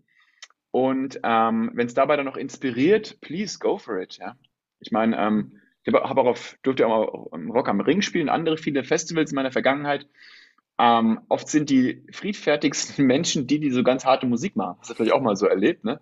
Und 0.70 1.18
ähm, 1.24 1.72
wenn 1.74 1.88
es 1.88 1.94
dabei 1.94 2.14
dann 2.14 2.26
noch 2.26 2.36
inspiriert, 2.36 3.20
please 3.20 3.58
go 3.58 3.78
for 3.78 4.00
it. 4.00 4.16
Ja? 4.18 4.36
Ich 4.80 4.92
meine, 4.92 5.16
ähm, 5.18 5.60
ich 5.82 5.92
habe 5.92 6.20
auch 6.20 6.26
auf, 6.26 6.58
durfte 6.62 6.86
auch 6.86 7.30
mal 7.32 7.50
Rock 7.50 7.68
am 7.68 7.80
Ring 7.80 8.02
spielen, 8.02 8.28
andere 8.28 8.56
viele 8.56 8.84
Festivals 8.84 9.30
in 9.30 9.36
meiner 9.36 9.52
Vergangenheit. 9.52 10.06
Ähm, 10.78 11.20
oft 11.28 11.48
sind 11.48 11.70
die 11.70 12.06
friedfertigsten 12.12 13.06
Menschen 13.06 13.46
die, 13.46 13.60
die 13.60 13.70
so 13.70 13.82
ganz 13.82 14.04
harte 14.04 14.26
Musik 14.26 14.56
machen. 14.56 14.76
Das 14.80 14.88
du 14.88 14.94
vielleicht 14.94 15.12
auch 15.12 15.22
mal 15.22 15.36
so 15.36 15.46
erlebt, 15.46 15.84
ne? 15.84 16.00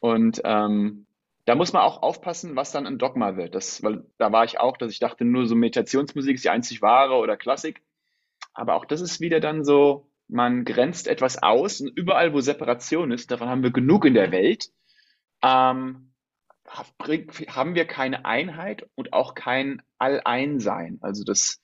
Und 0.00 0.40
ähm, 0.44 1.06
da 1.44 1.54
muss 1.54 1.72
man 1.72 1.82
auch 1.82 2.02
aufpassen, 2.02 2.56
was 2.56 2.72
dann 2.72 2.86
ein 2.86 2.98
Dogma 2.98 3.36
wird. 3.36 3.54
Das, 3.54 3.82
weil 3.82 4.04
da 4.18 4.30
war 4.30 4.44
ich 4.44 4.60
auch, 4.60 4.76
dass 4.76 4.92
ich 4.92 5.00
dachte, 5.00 5.24
nur 5.24 5.46
so 5.46 5.54
Meditationsmusik 5.54 6.34
ist 6.34 6.44
die 6.44 6.50
einzig 6.50 6.82
wahre 6.82 7.14
oder 7.14 7.36
Klassik. 7.36 7.82
Aber 8.52 8.74
auch 8.74 8.84
das 8.84 9.00
ist 9.00 9.20
wieder 9.20 9.40
dann 9.40 9.64
so, 9.64 10.10
man 10.28 10.64
grenzt 10.64 11.08
etwas 11.08 11.42
aus 11.42 11.80
und 11.80 11.88
überall, 11.96 12.34
wo 12.34 12.40
Separation 12.40 13.10
ist, 13.10 13.30
davon 13.30 13.48
haben 13.48 13.62
wir 13.62 13.70
genug 13.70 14.04
in 14.04 14.14
der 14.14 14.30
Welt. 14.30 14.70
Ähm, 15.42 16.12
haben 16.68 17.74
wir 17.74 17.86
keine 17.86 18.24
Einheit 18.24 18.88
und 18.94 19.12
auch 19.12 19.34
kein 19.34 19.82
Alleinsein, 19.98 20.98
also 21.00 21.24
das, 21.24 21.60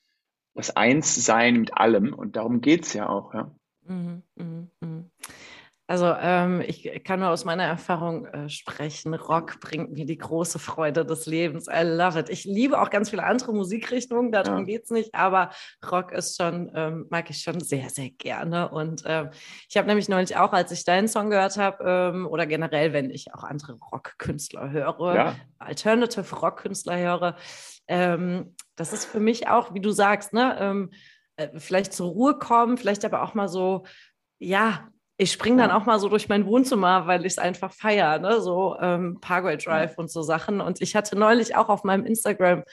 das 0.55 0.75
Einssein 0.77 1.61
mit 1.61 1.77
allem. 1.77 2.15
Und 2.15 2.37
darum 2.37 2.61
geht 2.61 2.85
es 2.85 2.95
ja 2.95 3.09
auch. 3.09 3.35
Ja. 3.35 3.55
Mhm, 3.87 4.23
mh, 4.37 4.67
mh. 4.81 5.05
Also 5.87 6.07
ähm, 6.19 6.63
ich 6.67 7.05
kann 7.05 7.21
nur 7.21 7.29
aus 7.29 7.45
meiner 7.45 7.65
Erfahrung 7.65 8.25
äh, 8.27 8.49
sprechen. 8.49 9.13
Rock 9.13 9.61
bringt 9.61 9.93
mir 9.93 10.07
die 10.07 10.17
große 10.17 10.59
Freude 10.59 11.05
des 11.05 11.27
Lebens. 11.27 11.69
I 11.69 11.83
love 11.83 12.19
it. 12.19 12.31
Ich 12.31 12.45
liebe 12.45 12.81
auch 12.81 12.89
ganz 12.89 13.11
viele 13.11 13.25
andere 13.25 13.53
Musikrichtungen, 13.53 14.33
darum 14.33 14.61
ja. 14.61 14.65
geht 14.65 14.85
es 14.85 14.91
nicht, 14.91 15.15
aber 15.15 15.51
Rock 15.91 16.13
ist 16.13 16.39
schon, 16.39 16.73
ähm, 16.75 17.07
mag 17.11 17.29
ich 17.29 17.43
schon 17.43 17.61
sehr, 17.61 17.91
sehr 17.91 18.09
gerne. 18.11 18.71
Und 18.71 19.03
ähm, 19.05 19.29
ich 19.69 19.77
habe 19.77 19.87
nämlich 19.87 20.09
neulich 20.09 20.39
auch, 20.39 20.55
als 20.55 20.73
ich 20.73 20.87
deinen 20.87 21.07
Song 21.07 21.29
gehört 21.29 21.59
habe, 21.59 21.85
ähm, 21.85 22.27
oder 22.27 22.47
generell, 22.47 22.95
wenn 22.95 23.11
ich 23.11 23.35
auch 23.35 23.45
andere 23.45 23.75
Rockkünstler 23.75 24.71
höre, 24.71 25.15
ja. 25.15 25.37
Alternative 25.59 26.35
Rockkünstler 26.35 26.97
höre, 26.97 27.37
ähm, 27.89 28.55
das 28.75 28.95
ist 28.95 29.05
für 29.05 29.21
mich 29.21 29.49
auch, 29.49 29.75
wie 29.75 29.81
du 29.81 29.91
sagst, 29.91 30.33
ne? 30.33 30.57
Ähm, 30.59 30.91
äh, 31.37 31.49
vielleicht 31.59 31.93
zur 31.93 32.09
Ruhe 32.09 32.39
kommen, 32.39 32.79
vielleicht 32.79 33.05
aber 33.05 33.23
auch 33.23 33.35
mal 33.35 33.49
so, 33.49 33.85
ja, 34.39 34.89
ich 35.17 35.31
springe 35.31 35.59
dann 35.63 35.71
auch 35.71 35.87
mal 35.87 35.99
so 36.01 36.09
durch 36.09 36.29
mein 36.29 36.47
Wohnzimmer, 36.47 37.07
weil 37.07 37.21
ich 37.21 37.35
es 37.35 37.39
einfach 37.39 37.73
feiere, 37.73 38.19
ne? 38.19 38.41
so 38.41 38.77
ähm, 38.81 39.19
Parkway 39.21 39.57
Drive 39.57 39.97
und 39.97 40.11
so 40.11 40.23
Sachen. 40.23 40.61
Und 40.61 40.81
ich 40.81 40.97
hatte 40.97 41.17
neulich 41.17 41.55
auch 41.55 41.69
auf 41.69 41.85
meinem 41.85 42.05
Instagram 42.05 42.65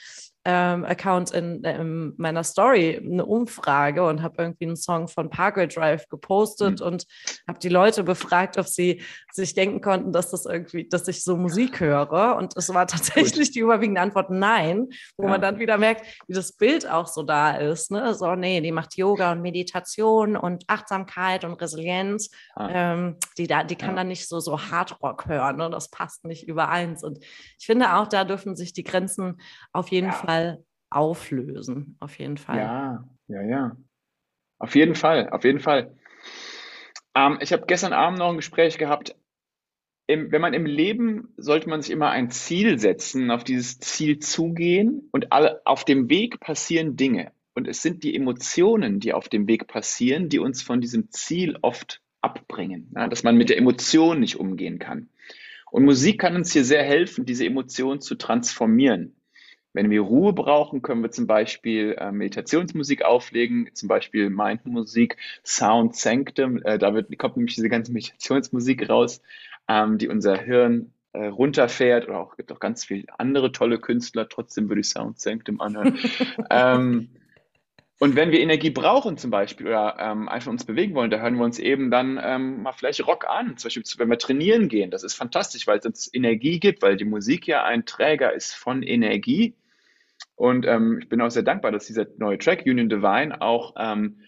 ähm, 0.44 0.84
Account 0.84 1.30
in, 1.30 1.62
in, 1.62 2.14
meiner 2.16 2.42
Story 2.42 3.00
eine 3.02 3.24
Umfrage 3.24 4.04
und 4.04 4.22
habe 4.22 4.42
irgendwie 4.42 4.64
einen 4.64 4.76
Song 4.76 5.06
von 5.06 5.30
Parkway 5.30 5.68
Drive 5.68 6.08
gepostet 6.08 6.80
mhm. 6.80 6.86
und 6.86 7.06
habe 7.46 7.60
die 7.60 7.68
Leute 7.68 8.02
befragt, 8.02 8.58
ob 8.58 8.66
sie 8.66 9.02
sich 9.30 9.54
denken 9.54 9.80
konnten, 9.80 10.12
dass 10.12 10.30
das 10.30 10.44
irgendwie, 10.44 10.88
dass 10.88 11.06
ich 11.06 11.22
so 11.22 11.36
Musik 11.36 11.78
höre. 11.78 12.36
Und 12.36 12.56
es 12.56 12.74
war 12.74 12.86
tatsächlich 12.86 13.48
Gut. 13.48 13.54
die 13.54 13.60
überwiegende 13.60 14.00
Antwort 14.00 14.30
nein, 14.30 14.88
wo 15.16 15.24
ja. 15.24 15.30
man 15.30 15.40
dann 15.40 15.60
wieder 15.60 15.78
merkt, 15.78 16.06
wie 16.26 16.34
das 16.34 16.52
Bild 16.52 16.90
auch 16.90 17.06
so 17.06 17.22
da 17.22 17.52
ist. 17.52 17.92
Ne? 17.92 18.14
So, 18.14 18.34
nee, 18.34 18.60
die 18.60 18.72
macht 18.72 18.96
Yoga 18.96 19.30
und 19.32 19.42
Meditation 19.42 20.36
und 20.36 20.64
Achtsamkeit 20.66 21.44
und 21.44 21.54
Resilienz. 21.54 22.30
Ah. 22.56 22.68
Ähm, 22.72 23.16
die, 23.38 23.46
da, 23.46 23.62
die 23.62 23.76
kann 23.76 23.90
ja. 23.90 23.96
dann 23.96 24.08
nicht 24.08 24.28
so, 24.28 24.40
so 24.40 24.60
Hardrock 24.60 25.26
hören. 25.26 25.56
Ne? 25.56 25.70
Das 25.70 25.88
passt 25.88 26.24
nicht 26.24 26.48
übereins. 26.48 27.04
Und 27.04 27.18
ich 27.58 27.66
finde 27.66 27.94
auch, 27.94 28.08
da 28.08 28.24
dürfen 28.24 28.56
sich 28.56 28.72
die 28.72 28.82
Grenzen 28.82 29.40
auf 29.72 29.88
jeden 29.88 30.08
ja. 30.08 30.12
Fall 30.12 30.31
Fall 30.32 30.64
auflösen. 30.90 31.96
Auf 32.00 32.18
jeden 32.18 32.36
Fall. 32.36 32.58
Ja, 32.58 33.04
ja, 33.28 33.42
ja. 33.42 33.76
Auf 34.58 34.74
jeden 34.74 34.94
Fall, 34.94 35.28
auf 35.30 35.44
jeden 35.44 35.60
Fall. 35.60 35.94
Ähm, 37.14 37.38
ich 37.40 37.52
habe 37.52 37.66
gestern 37.66 37.92
Abend 37.92 38.18
noch 38.18 38.30
ein 38.30 38.36
Gespräch 38.36 38.78
gehabt. 38.78 39.16
Im, 40.06 40.32
wenn 40.32 40.40
man 40.40 40.54
im 40.54 40.66
Leben, 40.66 41.32
sollte 41.36 41.68
man 41.68 41.82
sich 41.82 41.90
immer 41.90 42.10
ein 42.10 42.30
Ziel 42.30 42.78
setzen, 42.78 43.30
auf 43.30 43.44
dieses 43.44 43.78
Ziel 43.78 44.18
zugehen 44.18 45.08
und 45.12 45.32
alle, 45.32 45.62
auf 45.64 45.84
dem 45.84 46.08
Weg 46.08 46.40
passieren 46.40 46.96
Dinge. 46.96 47.32
Und 47.54 47.68
es 47.68 47.82
sind 47.82 48.02
die 48.02 48.16
Emotionen, 48.16 48.98
die 49.00 49.12
auf 49.12 49.28
dem 49.28 49.46
Weg 49.46 49.66
passieren, 49.66 50.28
die 50.28 50.38
uns 50.38 50.62
von 50.62 50.80
diesem 50.80 51.10
Ziel 51.10 51.58
oft 51.60 52.00
abbringen. 52.20 52.90
Ja, 52.96 53.08
dass 53.08 53.22
man 53.22 53.36
mit 53.36 53.50
der 53.50 53.58
Emotion 53.58 54.20
nicht 54.20 54.36
umgehen 54.36 54.78
kann. 54.78 55.10
Und 55.70 55.84
Musik 55.84 56.20
kann 56.20 56.36
uns 56.36 56.52
hier 56.52 56.64
sehr 56.64 56.82
helfen, 56.82 57.26
diese 57.26 57.44
Emotion 57.44 58.00
zu 58.00 58.14
transformieren. 58.14 59.16
Wenn 59.72 59.90
wir 59.90 60.02
Ruhe 60.02 60.32
brauchen, 60.32 60.82
können 60.82 61.02
wir 61.02 61.10
zum 61.10 61.26
Beispiel 61.26 61.96
äh, 61.98 62.12
Meditationsmusik 62.12 63.04
auflegen, 63.04 63.70
zum 63.72 63.88
Beispiel 63.88 64.28
Mindmusik, 64.28 65.16
Sound 65.44 65.96
Sanctum. 65.96 66.62
Äh, 66.62 66.78
da 66.78 66.94
wird, 66.94 67.16
kommt 67.18 67.36
nämlich 67.36 67.54
diese 67.54 67.68
ganze 67.68 67.92
Meditationsmusik 67.92 68.88
raus, 68.88 69.22
ähm, 69.68 69.98
die 69.98 70.08
unser 70.08 70.36
Hirn 70.36 70.92
äh, 71.12 71.26
runterfährt. 71.26 72.08
Oder 72.08 72.20
auch 72.20 72.36
gibt 72.36 72.52
auch 72.52 72.60
ganz 72.60 72.84
viele 72.84 73.04
andere 73.18 73.52
tolle 73.52 73.78
Künstler. 73.78 74.28
Trotzdem 74.28 74.68
würde 74.68 74.80
ich 74.80 74.88
Sound 74.88 75.18
Sanctum 75.18 75.60
anhören. 75.60 75.98
ähm, 76.50 77.08
und 78.02 78.16
wenn 78.16 78.32
wir 78.32 78.40
Energie 78.40 78.70
brauchen 78.70 79.16
zum 79.16 79.30
Beispiel 79.30 79.68
oder 79.68 79.96
ähm, 80.00 80.28
einfach 80.28 80.50
uns 80.50 80.64
bewegen 80.64 80.96
wollen, 80.96 81.12
da 81.12 81.20
hören 81.20 81.36
wir 81.36 81.44
uns 81.44 81.60
eben 81.60 81.92
dann 81.92 82.20
ähm, 82.20 82.60
mal 82.62 82.72
vielleicht 82.72 83.06
Rock 83.06 83.26
an. 83.28 83.56
Zum 83.56 83.68
Beispiel, 83.68 83.84
wenn 83.98 84.10
wir 84.10 84.18
trainieren 84.18 84.68
gehen, 84.68 84.90
das 84.90 85.04
ist 85.04 85.14
fantastisch, 85.14 85.68
weil 85.68 85.78
es 85.78 85.86
uns 85.86 86.10
Energie 86.12 86.58
gibt, 86.58 86.82
weil 86.82 86.96
die 86.96 87.04
Musik 87.04 87.46
ja 87.46 87.62
ein 87.62 87.86
Träger 87.86 88.32
ist 88.32 88.54
von 88.54 88.82
Energie. 88.82 89.54
Und 90.42 90.66
ähm, 90.66 90.98
ich 91.00 91.08
bin 91.08 91.20
auch 91.20 91.30
sehr 91.30 91.44
dankbar, 91.44 91.70
dass 91.70 91.86
dieser 91.86 92.04
neue 92.16 92.36
Track 92.36 92.64
Union 92.66 92.88
Divine 92.88 93.40
auch 93.40 93.74
ähm, 93.78 94.22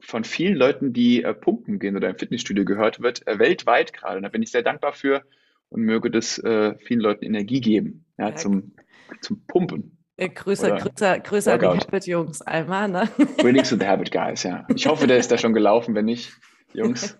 von 0.00 0.24
vielen 0.24 0.54
Leuten, 0.54 0.94
die 0.94 1.22
äh, 1.22 1.34
pumpen 1.34 1.78
gehen 1.78 1.96
oder 1.96 2.08
im 2.08 2.16
Fitnessstudio 2.16 2.64
gehört 2.64 3.02
wird, 3.02 3.26
äh, 3.26 3.38
weltweit 3.38 3.92
gerade. 3.92 4.16
Und 4.16 4.22
da 4.22 4.30
bin 4.30 4.42
ich 4.42 4.52
sehr 4.52 4.62
dankbar 4.62 4.94
für 4.94 5.22
und 5.68 5.82
möge 5.82 6.10
das 6.10 6.38
äh, 6.38 6.76
vielen 6.78 7.00
Leuten 7.00 7.26
Energie 7.26 7.60
geben, 7.60 8.06
ja, 8.16 8.34
zum, 8.36 8.72
zum 9.20 9.44
Pumpen. 9.46 9.98
Äh, 10.16 10.30
größer, 10.30 10.78
größer, 10.78 11.20
größer 11.20 11.58
die 11.58 11.66
Habit-Jungs 11.66 12.40
einmal, 12.40 12.88
ne? 12.88 13.10
Greetings 13.36 13.68
to 13.68 13.76
the 13.76 13.84
Habit 13.86 14.10
Guys, 14.10 14.44
ja. 14.44 14.66
Ich 14.74 14.86
hoffe, 14.86 15.06
der 15.06 15.18
ist 15.18 15.30
da 15.30 15.36
schon 15.36 15.52
gelaufen. 15.52 15.94
Wenn 15.94 16.06
nicht, 16.06 16.32
Jungs, 16.72 17.19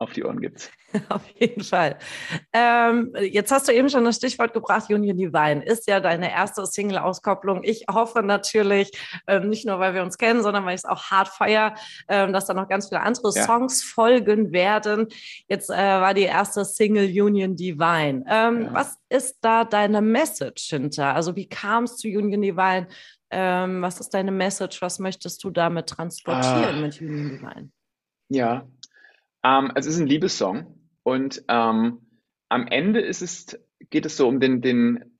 auf 0.00 0.14
die 0.14 0.24
Ohren 0.24 0.40
gibt's. 0.40 0.70
Auf 1.08 1.22
jeden 1.38 1.62
Fall. 1.62 1.96
Ähm, 2.52 3.14
jetzt 3.20 3.52
hast 3.52 3.68
du 3.68 3.72
eben 3.72 3.90
schon 3.90 4.04
das 4.04 4.16
Stichwort 4.16 4.54
gebracht, 4.54 4.90
Union 4.90 5.16
Divine 5.16 5.62
ist 5.64 5.86
ja 5.86 6.00
deine 6.00 6.32
erste 6.32 6.66
Single-Auskopplung. 6.66 7.62
Ich 7.62 7.84
hoffe 7.88 8.22
natürlich, 8.22 8.90
ähm, 9.28 9.50
nicht 9.50 9.66
nur, 9.66 9.78
weil 9.78 9.94
wir 9.94 10.02
uns 10.02 10.18
kennen, 10.18 10.42
sondern 10.42 10.64
weil 10.64 10.74
ich 10.74 10.80
es 10.80 10.84
auch 10.86 11.04
hart 11.10 11.28
feiere, 11.28 11.74
ähm, 12.08 12.32
dass 12.32 12.46
da 12.46 12.54
noch 12.54 12.66
ganz 12.66 12.88
viele 12.88 13.02
andere 13.02 13.30
ja. 13.32 13.44
Songs 13.44 13.84
folgen 13.84 14.52
werden. 14.52 15.08
Jetzt 15.48 15.70
äh, 15.70 15.74
war 15.74 16.14
die 16.14 16.22
erste 16.22 16.64
Single 16.64 17.04
Union 17.04 17.54
Divine. 17.54 18.24
Ähm, 18.26 18.62
ja. 18.62 18.74
Was 18.74 18.96
ist 19.10 19.38
da 19.42 19.64
deine 19.64 20.00
Message 20.00 20.70
hinter? 20.70 21.14
Also 21.14 21.36
wie 21.36 21.46
kam 21.46 21.84
es 21.84 21.98
zu 21.98 22.08
Union 22.08 22.40
Divine? 22.40 22.88
Ähm, 23.30 23.82
was 23.82 24.00
ist 24.00 24.14
deine 24.14 24.32
Message? 24.32 24.80
Was 24.80 24.98
möchtest 24.98 25.44
du 25.44 25.50
damit 25.50 25.90
transportieren 25.90 26.76
ah. 26.76 26.80
mit 26.80 27.00
Union 27.00 27.28
Divine? 27.28 27.70
Ja, 28.30 28.64
ähm, 29.42 29.72
es 29.74 29.86
ist 29.86 29.98
ein 29.98 30.06
Liebessong 30.06 30.78
und 31.02 31.42
ähm, 31.48 32.00
am 32.48 32.66
Ende 32.66 33.00
ist 33.00 33.22
es, 33.22 33.58
geht 33.90 34.06
es 34.06 34.16
so 34.16 34.28
um 34.28 34.40
den, 34.40 34.60
den, 34.60 35.18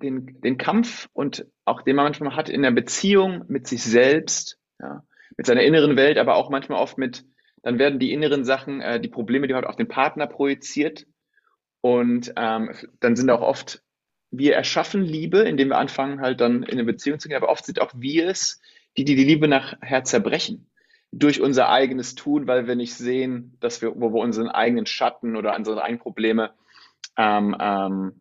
den, 0.00 0.40
den 0.40 0.58
Kampf 0.58 1.08
und 1.12 1.46
auch 1.64 1.82
den 1.82 1.96
man 1.96 2.06
manchmal 2.06 2.36
hat 2.36 2.48
in 2.48 2.62
der 2.62 2.70
Beziehung 2.70 3.44
mit 3.48 3.66
sich 3.66 3.82
selbst, 3.82 4.58
ja, 4.80 5.02
mit 5.36 5.46
seiner 5.46 5.62
inneren 5.62 5.96
Welt, 5.96 6.18
aber 6.18 6.36
auch 6.36 6.50
manchmal 6.50 6.80
oft 6.80 6.98
mit, 6.98 7.24
dann 7.62 7.78
werden 7.78 7.98
die 7.98 8.12
inneren 8.12 8.44
Sachen, 8.44 8.80
äh, 8.80 9.00
die 9.00 9.08
Probleme, 9.08 9.46
die 9.46 9.52
man 9.52 9.62
hat, 9.62 9.68
auf 9.68 9.76
den 9.76 9.88
Partner 9.88 10.26
projiziert. 10.26 11.06
Und 11.80 12.32
ähm, 12.36 12.74
dann 13.00 13.14
sind 13.14 13.30
auch 13.30 13.42
oft, 13.42 13.82
wir 14.30 14.54
erschaffen 14.54 15.02
Liebe, 15.02 15.40
indem 15.40 15.68
wir 15.68 15.78
anfangen, 15.78 16.20
halt 16.20 16.40
dann 16.40 16.62
in 16.62 16.72
eine 16.72 16.84
Beziehung 16.84 17.18
zu 17.18 17.28
gehen, 17.28 17.36
aber 17.36 17.50
oft 17.50 17.64
sind 17.64 17.80
auch 17.80 17.92
wir 17.94 18.28
es, 18.28 18.60
die 18.96 19.04
die, 19.04 19.14
die 19.14 19.24
Liebe 19.24 19.46
nachher 19.46 20.04
zerbrechen 20.04 20.68
durch 21.12 21.40
unser 21.40 21.68
eigenes 21.70 22.14
Tun, 22.14 22.46
weil 22.46 22.66
wir 22.66 22.76
nicht 22.76 22.94
sehen, 22.94 23.56
dass 23.60 23.80
wir, 23.80 23.92
wo 23.96 24.12
wir 24.12 24.20
unseren 24.20 24.48
eigenen 24.48 24.86
Schatten 24.86 25.36
oder 25.36 25.56
unsere 25.56 25.82
eigenen 25.82 26.00
Probleme 26.00 26.52
ähm, 27.16 27.56
ähm, 27.58 28.20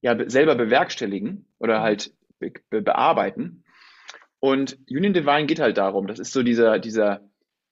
ja, 0.00 0.28
selber 0.28 0.54
bewerkstelligen 0.54 1.46
oder 1.58 1.80
halt 1.82 2.12
be 2.38 2.52
be 2.70 2.82
bearbeiten. 2.82 3.64
Und 4.40 4.78
Union 4.88 5.14
Divine 5.14 5.46
geht 5.46 5.58
halt 5.58 5.78
darum, 5.78 6.06
das 6.06 6.20
ist 6.20 6.32
so 6.32 6.44
dieser, 6.44 6.78
dieser 6.78 7.22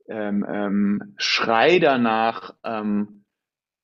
ähm, 0.09 0.45
ähm, 0.49 1.15
Schrei 1.17 1.79
danach, 1.79 2.55
ähm, 2.65 3.25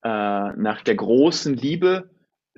äh, 0.03 0.09
nach 0.09 0.83
der 0.83 0.97
großen 0.97 1.55
Liebe 1.55 2.11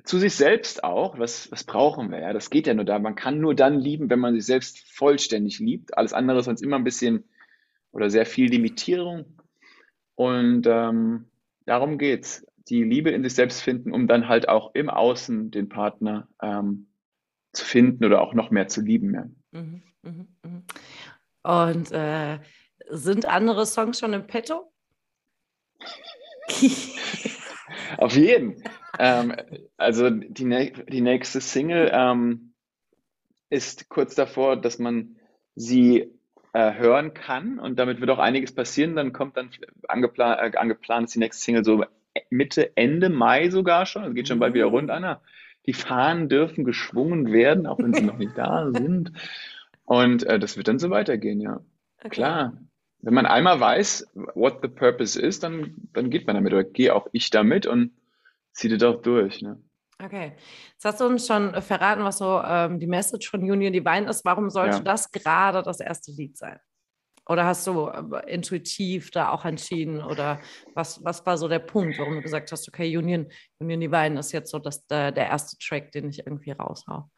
zu 0.03 0.17
sich 0.17 0.35
selbst 0.35 0.83
auch. 0.83 1.19
Was, 1.19 1.51
was 1.51 1.63
brauchen 1.63 2.11
wir? 2.11 2.19
Ja, 2.19 2.33
das 2.33 2.49
geht 2.49 2.65
ja 2.65 2.73
nur 2.73 2.85
da. 2.85 2.97
Man 2.97 3.15
kann 3.15 3.39
nur 3.39 3.53
dann 3.53 3.79
lieben, 3.79 4.09
wenn 4.09 4.19
man 4.19 4.33
sich 4.33 4.45
selbst 4.45 4.79
vollständig 4.91 5.59
liebt. 5.59 5.95
Alles 5.95 6.13
andere 6.13 6.39
ist 6.39 6.45
sonst 6.45 6.63
immer 6.63 6.77
ein 6.77 6.83
bisschen 6.83 7.25
oder 7.95 8.09
sehr 8.09 8.25
viel 8.25 8.49
Limitierung. 8.49 9.25
Und 10.15 10.67
ähm, 10.67 11.25
darum 11.65 11.97
es, 11.99 12.45
Die 12.67 12.83
Liebe 12.83 13.11
in 13.11 13.23
sich 13.23 13.35
selbst 13.35 13.61
finden, 13.61 13.93
um 13.93 14.07
dann 14.07 14.27
halt 14.27 14.49
auch 14.49 14.73
im 14.73 14.89
Außen 14.89 15.51
den 15.51 15.69
Partner 15.69 16.27
ähm, 16.41 16.87
zu 17.53 17.63
finden 17.63 18.03
oder 18.05 18.21
auch 18.21 18.33
noch 18.33 18.51
mehr 18.51 18.67
zu 18.67 18.81
lieben. 18.81 19.13
Ja. 19.13 19.25
Mhm, 19.51 19.83
mh, 20.01 20.25
mh. 20.43 21.71
Und 21.71 21.91
äh, 21.91 22.39
sind 22.89 23.25
andere 23.25 23.65
Songs 23.65 23.99
schon 23.99 24.13
im 24.13 24.27
Petto? 24.27 24.71
Auf 27.97 28.15
jeden. 28.15 28.63
ähm, 28.99 29.33
also 29.77 30.09
die, 30.09 30.73
die 30.89 31.01
nächste 31.01 31.41
Single 31.41 31.91
ähm, 31.93 32.53
ist 33.49 33.89
kurz 33.89 34.15
davor, 34.15 34.57
dass 34.57 34.79
man 34.79 35.17
sie 35.55 36.11
hören 36.57 37.13
kann. 37.13 37.59
Und 37.59 37.77
damit 37.79 37.99
wird 37.99 38.09
auch 38.09 38.19
einiges 38.19 38.53
passieren. 38.53 38.95
Dann 38.95 39.13
kommt 39.13 39.37
dann 39.37 39.49
angeplant, 39.87 40.55
äh, 40.55 40.57
angeplant 40.57 41.07
ist 41.07 41.15
die 41.15 41.19
nächste 41.19 41.43
Single 41.43 41.65
so 41.65 41.83
Mitte, 42.29 42.75
Ende 42.77 43.09
Mai 43.09 43.49
sogar 43.49 43.85
schon. 43.85 44.03
Es 44.05 44.15
geht 44.15 44.27
schon 44.27 44.39
bald 44.39 44.53
wieder 44.53 44.65
rund, 44.65 44.89
Anna. 44.89 45.21
Die 45.65 45.73
Fahnen 45.73 46.29
dürfen 46.29 46.63
geschwungen 46.63 47.31
werden, 47.31 47.67
auch 47.67 47.79
wenn 47.79 47.93
sie 47.93 48.03
noch 48.03 48.17
nicht 48.17 48.37
da 48.37 48.71
sind. 48.73 49.11
Und 49.83 50.23
äh, 50.23 50.39
das 50.39 50.57
wird 50.57 50.67
dann 50.67 50.79
so 50.79 50.89
weitergehen, 50.89 51.41
ja. 51.41 51.61
Okay. 51.99 52.09
Klar. 52.09 52.57
Wenn 53.01 53.13
man 53.13 53.25
einmal 53.25 53.59
weiß, 53.59 54.07
what 54.33 54.59
the 54.61 54.67
purpose 54.67 55.19
ist, 55.21 55.43
dann, 55.43 55.75
dann 55.93 56.09
geht 56.09 56.25
man 56.25 56.35
damit. 56.35 56.53
Oder 56.53 56.63
gehe 56.63 56.95
auch 56.95 57.07
ich 57.11 57.29
damit 57.29 57.67
und 57.67 57.91
ziehe 58.51 58.75
das 58.75 58.83
auch 58.87 59.01
durch. 59.01 59.41
Ne? 59.41 59.59
Okay, 60.05 60.33
jetzt 60.73 60.85
hast 60.85 61.01
du 61.01 61.05
uns 61.05 61.25
schon 61.25 61.59
verraten, 61.63 62.03
was 62.03 62.19
so 62.19 62.39
ähm, 62.45 62.79
die 62.79 62.85
Message 62.85 63.29
von 63.31 63.41
Union 63.41 63.73
Divine 63.73 64.07
ist. 64.07 64.23
Warum 64.23 64.51
sollte 64.51 64.77
ja. 64.77 64.83
das 64.83 65.11
gerade 65.11 65.63
das 65.63 65.79
erste 65.79 66.11
Lied 66.11 66.37
sein? 66.37 66.59
Oder 67.27 67.45
hast 67.45 67.65
du 67.65 67.87
äh, 67.87 68.31
intuitiv 68.31 69.09
da 69.09 69.29
auch 69.29 69.45
entschieden? 69.45 70.03
Oder 70.03 70.39
was, 70.75 71.03
was 71.03 71.25
war 71.25 71.39
so 71.39 71.47
der 71.47 71.57
Punkt, 71.59 71.97
warum 71.97 72.13
du 72.13 72.21
gesagt 72.21 72.51
hast, 72.51 72.67
okay, 72.67 72.95
Union, 72.95 73.25
Union 73.57 73.79
Divine 73.79 74.19
ist 74.19 74.31
jetzt 74.31 74.51
so 74.51 74.59
das, 74.59 74.85
der, 74.85 75.11
der 75.11 75.25
erste 75.25 75.57
Track, 75.57 75.91
den 75.91 76.09
ich 76.09 76.19
irgendwie 76.19 76.51
raushau? 76.51 77.09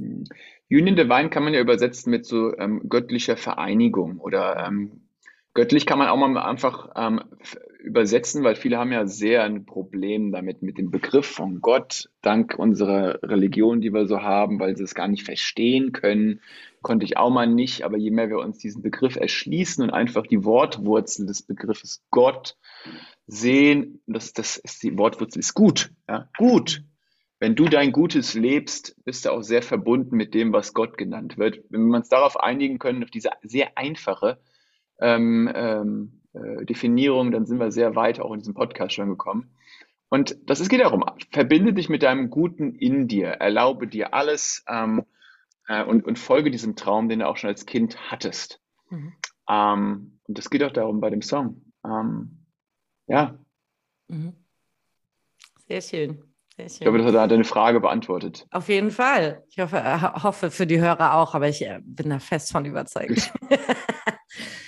Hm. 0.00 0.24
Union 0.68 0.96
Divine 0.96 1.30
kann 1.30 1.44
man 1.44 1.54
ja 1.54 1.60
übersetzen 1.60 2.10
mit 2.10 2.26
so 2.26 2.56
ähm, 2.58 2.88
göttlicher 2.88 3.36
Vereinigung 3.36 4.18
oder 4.18 4.66
ähm, 4.66 5.08
göttlich 5.54 5.86
kann 5.86 5.98
man 5.98 6.08
auch 6.08 6.16
mal 6.16 6.36
einfach 6.36 6.88
ähm, 6.96 7.22
übersetzen, 7.84 8.42
weil 8.42 8.56
viele 8.56 8.78
haben 8.78 8.92
ja 8.92 9.06
sehr 9.06 9.44
ein 9.44 9.66
Problem 9.66 10.32
damit, 10.32 10.62
mit 10.62 10.78
dem 10.78 10.90
Begriff 10.90 11.26
von 11.26 11.60
Gott, 11.60 12.08
dank 12.22 12.58
unserer 12.58 13.22
Religion, 13.22 13.80
die 13.80 13.92
wir 13.92 14.06
so 14.06 14.22
haben, 14.22 14.58
weil 14.58 14.76
sie 14.76 14.84
es 14.84 14.94
gar 14.94 15.06
nicht 15.06 15.24
verstehen 15.24 15.92
können. 15.92 16.40
Konnte 16.80 17.04
ich 17.04 17.18
auch 17.18 17.30
mal 17.30 17.46
nicht, 17.46 17.82
aber 17.82 17.98
je 17.98 18.10
mehr 18.10 18.30
wir 18.30 18.38
uns 18.38 18.58
diesen 18.58 18.82
Begriff 18.82 19.16
erschließen 19.16 19.84
und 19.84 19.90
einfach 19.90 20.26
die 20.26 20.44
Wortwurzel 20.44 21.26
des 21.26 21.42
Begriffes 21.42 22.02
Gott 22.10 22.56
sehen, 23.26 24.00
das, 24.06 24.32
das 24.32 24.56
ist 24.56 24.82
die 24.82 24.98
Wortwurzel 24.98 25.40
ist 25.40 25.54
gut, 25.54 25.90
ja, 26.08 26.28
gut. 26.38 26.82
Wenn 27.38 27.54
du 27.54 27.66
dein 27.66 27.92
Gutes 27.92 28.32
lebst, 28.32 28.96
bist 29.04 29.26
du 29.26 29.30
auch 29.30 29.42
sehr 29.42 29.60
verbunden 29.60 30.16
mit 30.16 30.32
dem, 30.32 30.52
was 30.52 30.72
Gott 30.72 30.96
genannt 30.96 31.36
wird. 31.36 31.62
Wenn 31.68 31.86
wir 31.88 31.96
uns 31.98 32.08
darauf 32.08 32.40
einigen 32.40 32.78
können, 32.78 33.04
auf 33.04 33.10
diese 33.10 33.30
sehr 33.42 33.76
einfache 33.76 34.38
ähm, 34.98 35.50
ähm, 35.54 36.20
äh, 36.34 36.64
Definierung, 36.64 37.30
dann 37.32 37.46
sind 37.46 37.58
wir 37.58 37.70
sehr 37.70 37.94
weit 37.96 38.20
auch 38.20 38.32
in 38.32 38.38
diesem 38.38 38.54
Podcast 38.54 38.94
schon 38.94 39.08
gekommen. 39.08 39.50
Und 40.08 40.36
das 40.48 40.60
es 40.60 40.68
geht 40.68 40.80
darum, 40.80 41.04
verbinde 41.32 41.72
dich 41.72 41.88
mit 41.88 42.02
deinem 42.02 42.30
Guten 42.30 42.74
in 42.74 43.08
dir, 43.08 43.28
erlaube 43.28 43.88
dir 43.88 44.14
alles 44.14 44.64
ähm, 44.68 45.04
äh, 45.68 45.82
und, 45.82 46.04
und 46.04 46.18
folge 46.18 46.50
diesem 46.50 46.76
Traum, 46.76 47.08
den 47.08 47.20
du 47.20 47.28
auch 47.28 47.36
schon 47.36 47.48
als 47.48 47.66
Kind 47.66 48.10
hattest. 48.10 48.60
Mhm. 48.90 49.12
Ähm, 49.48 50.20
und 50.26 50.38
das 50.38 50.50
geht 50.50 50.62
auch 50.62 50.72
darum 50.72 51.00
bei 51.00 51.10
dem 51.10 51.22
Song. 51.22 51.62
Ähm, 51.84 52.44
ja. 53.06 53.38
Mhm. 54.08 54.34
Sehr 55.66 55.80
schön. 55.80 56.22
Ich 56.56 56.78
glaube, 56.78 56.98
das 56.98 57.12
hat 57.12 57.30
deine 57.32 57.42
Frage 57.42 57.80
beantwortet. 57.80 58.46
Auf 58.52 58.68
jeden 58.68 58.92
Fall. 58.92 59.42
Ich 59.48 59.58
hoffe, 59.58 59.78
äh, 59.78 60.00
hoffe 60.00 60.52
für 60.52 60.68
die 60.68 60.80
Hörer 60.80 61.14
auch, 61.14 61.34
aber 61.34 61.48
ich 61.48 61.62
äh, 61.62 61.80
bin 61.82 62.10
da 62.10 62.20
fest 62.20 62.52
von 62.52 62.64
überzeugt. 62.64 63.32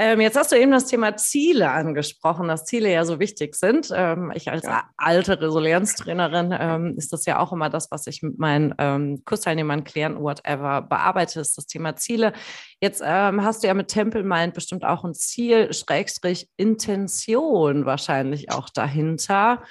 Ähm, 0.00 0.20
jetzt 0.20 0.36
hast 0.36 0.50
du 0.50 0.56
eben 0.56 0.72
das 0.72 0.86
Thema 0.86 1.16
Ziele 1.16 1.70
angesprochen, 1.70 2.48
dass 2.48 2.64
Ziele 2.64 2.90
ja 2.92 3.04
so 3.04 3.20
wichtig 3.20 3.54
sind. 3.54 3.92
Ähm, 3.94 4.32
ich 4.34 4.50
als 4.50 4.64
ja. 4.64 4.88
alte 4.96 5.40
Resilienztrainerin 5.40 6.56
ähm, 6.58 6.94
ist 6.96 7.12
das 7.12 7.26
ja 7.26 7.38
auch 7.38 7.52
immer 7.52 7.70
das, 7.70 7.92
was 7.92 8.08
ich 8.08 8.20
mit 8.20 8.36
meinen 8.36 8.74
ähm, 8.78 9.22
Kursteilnehmern, 9.24 9.84
Klienten, 9.84 10.20
whatever 10.20 10.82
bearbeite, 10.82 11.38
ist 11.38 11.56
das 11.56 11.66
Thema 11.66 11.94
Ziele. 11.94 12.32
Jetzt 12.80 13.02
ähm, 13.04 13.44
hast 13.44 13.62
du 13.62 13.68
ja 13.68 13.74
mit 13.74 13.86
Temple 13.86 14.24
Mind 14.24 14.54
bestimmt 14.54 14.84
auch 14.84 15.04
ein 15.04 15.14
Ziel, 15.14 15.72
Schrägstrich 15.72 16.48
Intention 16.56 17.86
wahrscheinlich 17.86 18.50
auch 18.50 18.68
dahinter. 18.70 19.62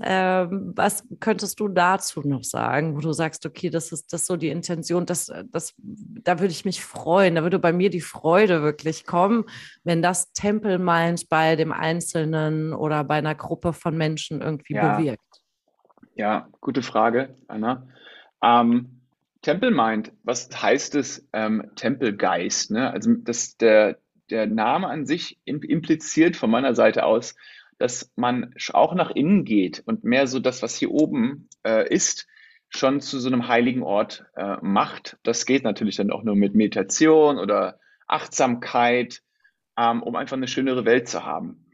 Ähm, 0.00 0.72
was 0.74 1.04
könntest 1.20 1.60
du 1.60 1.68
dazu 1.68 2.22
noch 2.22 2.44
sagen, 2.44 2.96
wo 2.96 3.00
du 3.00 3.12
sagst, 3.12 3.44
okay, 3.44 3.68
das 3.68 3.92
ist 3.92 4.12
das 4.12 4.26
so 4.26 4.36
die 4.36 4.48
Intention, 4.48 5.04
das, 5.04 5.30
das, 5.50 5.74
da 5.76 6.40
würde 6.40 6.52
ich 6.52 6.64
mich 6.64 6.82
freuen, 6.82 7.34
da 7.34 7.42
würde 7.42 7.58
bei 7.58 7.74
mir 7.74 7.90
die 7.90 8.00
Freude 8.00 8.62
wirklich 8.62 9.04
kommen, 9.04 9.44
wenn 9.84 10.00
das 10.00 10.32
Temple 10.32 10.78
Mind 10.78 11.28
bei 11.28 11.56
dem 11.56 11.72
Einzelnen 11.72 12.72
oder 12.72 13.04
bei 13.04 13.16
einer 13.16 13.34
Gruppe 13.34 13.74
von 13.74 13.96
Menschen 13.96 14.40
irgendwie 14.40 14.74
ja. 14.74 14.96
bewirkt. 14.96 15.20
Ja, 16.14 16.48
gute 16.60 16.82
Frage, 16.82 17.36
Anna. 17.48 17.86
Ähm, 18.42 19.02
Temple 19.42 19.72
Mind, 19.72 20.12
was 20.22 20.48
heißt 20.50 20.94
es, 20.94 21.28
ähm, 21.32 21.70
Tempelgeist? 21.74 22.70
Ne? 22.70 22.90
Also 22.90 23.12
das, 23.14 23.56
der, 23.58 23.98
der 24.30 24.46
Name 24.46 24.88
an 24.88 25.04
sich 25.04 25.38
impliziert 25.44 26.36
von 26.36 26.50
meiner 26.50 26.74
Seite 26.74 27.04
aus, 27.04 27.34
dass 27.78 28.12
man 28.16 28.54
auch 28.72 28.94
nach 28.94 29.10
innen 29.10 29.44
geht 29.44 29.82
und 29.86 30.04
mehr 30.04 30.26
so 30.26 30.38
das, 30.38 30.62
was 30.62 30.76
hier 30.76 30.90
oben 30.90 31.48
äh, 31.66 31.88
ist, 31.92 32.26
schon 32.68 33.00
zu 33.00 33.18
so 33.18 33.28
einem 33.28 33.48
heiligen 33.48 33.82
Ort 33.82 34.24
äh, 34.34 34.56
macht. 34.62 35.18
Das 35.22 35.44
geht 35.46 35.64
natürlich 35.64 35.96
dann 35.96 36.10
auch 36.10 36.22
nur 36.22 36.36
mit 36.36 36.54
Meditation 36.54 37.38
oder 37.38 37.78
Achtsamkeit, 38.06 39.22
ähm, 39.78 40.02
um 40.02 40.16
einfach 40.16 40.36
eine 40.36 40.48
schönere 40.48 40.84
Welt 40.84 41.08
zu 41.08 41.24
haben. 41.24 41.66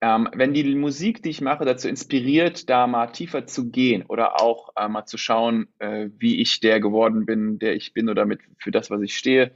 Ähm, 0.00 0.28
wenn 0.32 0.54
die 0.54 0.74
Musik, 0.76 1.22
die 1.22 1.30
ich 1.30 1.40
mache, 1.40 1.64
dazu 1.64 1.88
inspiriert, 1.88 2.70
da 2.70 2.86
mal 2.86 3.08
tiefer 3.08 3.46
zu 3.46 3.70
gehen 3.70 4.04
oder 4.06 4.40
auch 4.40 4.70
äh, 4.76 4.88
mal 4.88 5.06
zu 5.06 5.18
schauen, 5.18 5.68
äh, 5.80 6.08
wie 6.16 6.40
ich 6.40 6.60
der 6.60 6.80
geworden 6.80 7.26
bin, 7.26 7.58
der 7.58 7.74
ich 7.74 7.92
bin 7.94 8.08
oder 8.08 8.24
mit 8.24 8.40
für 8.58 8.70
das, 8.70 8.90
was 8.90 9.02
ich 9.02 9.16
stehe, 9.16 9.52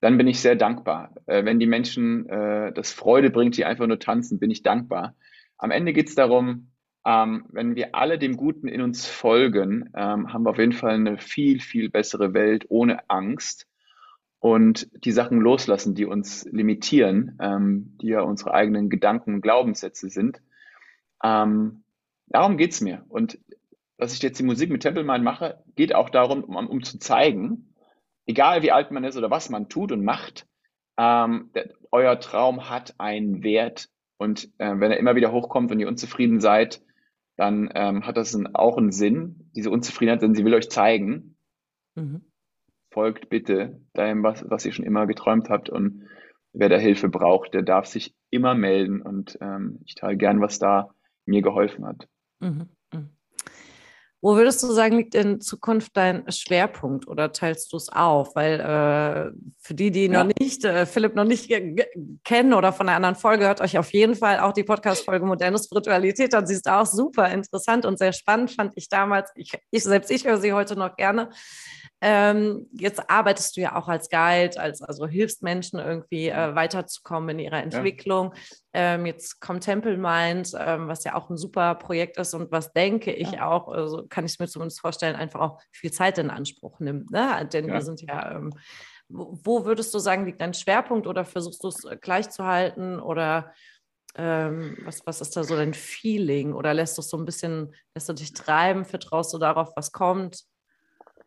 dann 0.00 0.18
bin 0.18 0.26
ich 0.26 0.40
sehr 0.40 0.56
dankbar. 0.56 1.14
Äh, 1.26 1.44
wenn 1.44 1.58
die 1.58 1.66
Menschen 1.66 2.28
äh, 2.28 2.72
das 2.72 2.92
Freude 2.92 3.30
bringt, 3.30 3.56
die 3.56 3.64
einfach 3.64 3.86
nur 3.86 3.98
tanzen, 3.98 4.38
bin 4.38 4.50
ich 4.50 4.62
dankbar. 4.62 5.16
Am 5.58 5.70
Ende 5.70 5.92
geht 5.92 6.08
es 6.08 6.14
darum, 6.14 6.70
ähm, 7.04 7.46
wenn 7.50 7.74
wir 7.74 7.94
alle 7.94 8.18
dem 8.18 8.36
Guten 8.36 8.68
in 8.68 8.80
uns 8.80 9.06
folgen, 9.06 9.90
ähm, 9.94 10.32
haben 10.32 10.44
wir 10.44 10.50
auf 10.50 10.58
jeden 10.58 10.72
Fall 10.72 10.94
eine 10.94 11.18
viel, 11.18 11.60
viel 11.60 11.90
bessere 11.90 12.32
Welt 12.34 12.66
ohne 12.68 13.08
Angst 13.08 13.66
und 14.40 14.88
die 15.04 15.12
Sachen 15.12 15.40
loslassen, 15.40 15.94
die 15.94 16.04
uns 16.04 16.44
limitieren, 16.50 17.38
ähm, 17.40 17.96
die 18.00 18.08
ja 18.08 18.20
unsere 18.20 18.54
eigenen 18.54 18.88
Gedanken 18.88 19.34
und 19.34 19.40
Glaubenssätze 19.40 20.08
sind. 20.08 20.40
Ähm, 21.22 21.82
darum 22.26 22.56
geht's 22.56 22.80
mir. 22.80 23.04
Und 23.08 23.38
dass 23.96 24.14
ich 24.14 24.22
jetzt 24.22 24.38
die 24.38 24.44
Musik 24.44 24.70
mit 24.70 24.82
Tempelmann 24.82 25.24
mache, 25.24 25.62
geht 25.74 25.94
auch 25.94 26.10
darum, 26.10 26.44
um, 26.44 26.56
um 26.56 26.82
zu 26.84 26.98
zeigen, 26.98 27.74
egal 28.26 28.62
wie 28.62 28.70
alt 28.70 28.92
man 28.92 29.04
ist 29.04 29.16
oder 29.16 29.30
was 29.30 29.50
man 29.50 29.68
tut 29.68 29.90
und 29.90 30.04
macht, 30.04 30.46
ähm, 30.96 31.50
der, 31.54 31.70
euer 31.90 32.20
Traum 32.20 32.70
hat 32.70 32.94
einen 32.98 33.42
Wert 33.42 33.88
und 34.18 34.50
äh, 34.58 34.74
wenn 34.78 34.90
er 34.90 34.98
immer 34.98 35.16
wieder 35.16 35.32
hochkommt 35.32 35.70
und 35.70 35.80
ihr 35.80 35.88
unzufrieden 35.88 36.40
seid, 36.40 36.82
dann 37.36 37.70
ähm, 37.74 38.04
hat 38.04 38.16
das 38.16 38.34
ein, 38.34 38.54
auch 38.54 38.76
einen 38.76 38.90
Sinn, 38.90 39.50
diese 39.54 39.70
Unzufriedenheit, 39.70 40.22
denn 40.22 40.34
sie 40.34 40.44
will 40.44 40.54
euch 40.54 40.70
zeigen, 40.70 41.36
mhm. 41.94 42.22
folgt 42.90 43.30
bitte 43.30 43.80
dem, 43.96 44.22
was, 44.22 44.44
was 44.50 44.66
ihr 44.66 44.72
schon 44.72 44.84
immer 44.84 45.06
geträumt 45.06 45.48
habt 45.48 45.70
und 45.70 46.08
wer 46.52 46.68
da 46.68 46.76
Hilfe 46.76 47.08
braucht, 47.08 47.54
der 47.54 47.62
darf 47.62 47.86
sich 47.86 48.14
immer 48.30 48.54
melden 48.54 49.00
und 49.00 49.38
ähm, 49.40 49.78
ich 49.84 49.94
teile 49.94 50.16
gern, 50.16 50.40
was 50.40 50.58
da 50.58 50.90
mir 51.24 51.42
geholfen 51.42 51.86
hat. 51.86 52.08
Mhm. 52.40 52.68
Wo 54.20 54.34
würdest 54.34 54.62
du 54.64 54.72
sagen, 54.72 54.96
liegt 54.96 55.14
in 55.14 55.40
Zukunft 55.40 55.96
dein 55.96 56.30
Schwerpunkt 56.30 57.06
oder 57.06 57.32
teilst 57.32 57.72
du 57.72 57.76
es 57.76 57.88
auf? 57.88 58.34
Weil 58.34 58.58
äh, 58.58 59.30
für 59.60 59.74
die, 59.74 59.92
die 59.92 60.06
ja. 60.06 60.24
noch 60.24 60.32
nicht, 60.40 60.64
äh, 60.64 60.86
Philipp 60.86 61.14
noch 61.14 61.24
nicht 61.24 61.48
kennen 62.24 62.52
oder 62.52 62.72
von 62.72 62.88
einer 62.88 62.96
anderen 62.96 63.14
Folge, 63.14 63.46
hört 63.46 63.60
euch 63.60 63.78
auf 63.78 63.92
jeden 63.92 64.16
Fall 64.16 64.40
auch 64.40 64.52
die 64.52 64.64
Podcast-Folge 64.64 65.24
Moderne 65.24 65.58
Spiritualität 65.58 66.34
an. 66.34 66.48
Sie 66.48 66.54
ist 66.54 66.68
auch 66.68 66.86
super 66.86 67.30
interessant 67.30 67.86
und 67.86 67.98
sehr 67.98 68.12
spannend, 68.12 68.50
fand 68.50 68.72
ich 68.74 68.88
damals. 68.88 69.30
Ich, 69.36 69.52
ich 69.70 69.84
selbst, 69.84 70.10
ich 70.10 70.26
höre 70.26 70.38
sie 70.38 70.52
heute 70.52 70.76
noch 70.76 70.96
gerne. 70.96 71.30
Ähm, 72.00 72.68
jetzt 72.72 73.10
arbeitest 73.10 73.56
du 73.56 73.60
ja 73.62 73.74
auch 73.74 73.88
als 73.88 74.08
Guide, 74.08 74.60
als 74.60 74.82
also 74.82 75.06
hilfst 75.06 75.42
Menschen 75.42 75.80
irgendwie 75.80 76.28
äh, 76.28 76.54
weiterzukommen 76.54 77.30
in 77.30 77.38
ihrer 77.40 77.62
Entwicklung. 77.62 78.32
Ja. 78.72 78.94
Ähm, 78.94 79.06
jetzt 79.06 79.40
kommt 79.40 79.64
Temple 79.64 79.96
Mind, 79.96 80.52
ähm, 80.56 80.86
was 80.86 81.02
ja 81.02 81.16
auch 81.16 81.28
ein 81.28 81.36
super 81.36 81.74
Projekt 81.74 82.16
ist 82.16 82.34
und 82.34 82.52
was 82.52 82.72
denke 82.72 83.12
ich 83.12 83.32
ja. 83.32 83.50
auch, 83.50 83.68
also 83.68 84.06
kann 84.08 84.24
ich 84.24 84.38
mir 84.38 84.46
zumindest 84.46 84.80
vorstellen, 84.80 85.16
einfach 85.16 85.40
auch 85.40 85.60
viel 85.72 85.90
Zeit 85.90 86.18
in 86.18 86.30
Anspruch 86.30 86.78
nimmt. 86.78 87.10
Ne? 87.10 87.48
Denn 87.52 87.66
ja. 87.66 87.74
wir 87.74 87.82
sind 87.82 88.00
ja, 88.02 88.36
ähm, 88.36 88.52
wo 89.08 89.64
würdest 89.64 89.92
du 89.92 89.98
sagen, 89.98 90.24
liegt 90.24 90.40
dein 90.40 90.54
Schwerpunkt 90.54 91.06
oder 91.06 91.24
versuchst 91.24 91.64
du 91.64 91.68
es 91.68 91.84
äh, 91.84 91.96
gleich 91.96 92.30
zu 92.30 92.44
halten 92.44 93.00
oder 93.00 93.52
ähm, 94.14 94.76
was, 94.84 95.04
was 95.06 95.20
ist 95.20 95.36
da 95.36 95.44
so 95.44 95.56
dein 95.56 95.74
Feeling? 95.74 96.52
Oder 96.52 96.74
lässt 96.74 96.96
du 96.96 97.02
es 97.02 97.08
so 97.08 97.16
ein 97.16 97.24
bisschen, 97.24 97.74
lässt 97.94 98.08
du 98.08 98.12
dich 98.12 98.32
treiben, 98.32 98.84
vertraust 98.84 99.32
du 99.32 99.38
darauf, 99.38 99.72
was 99.76 99.92
kommt? 99.92 100.44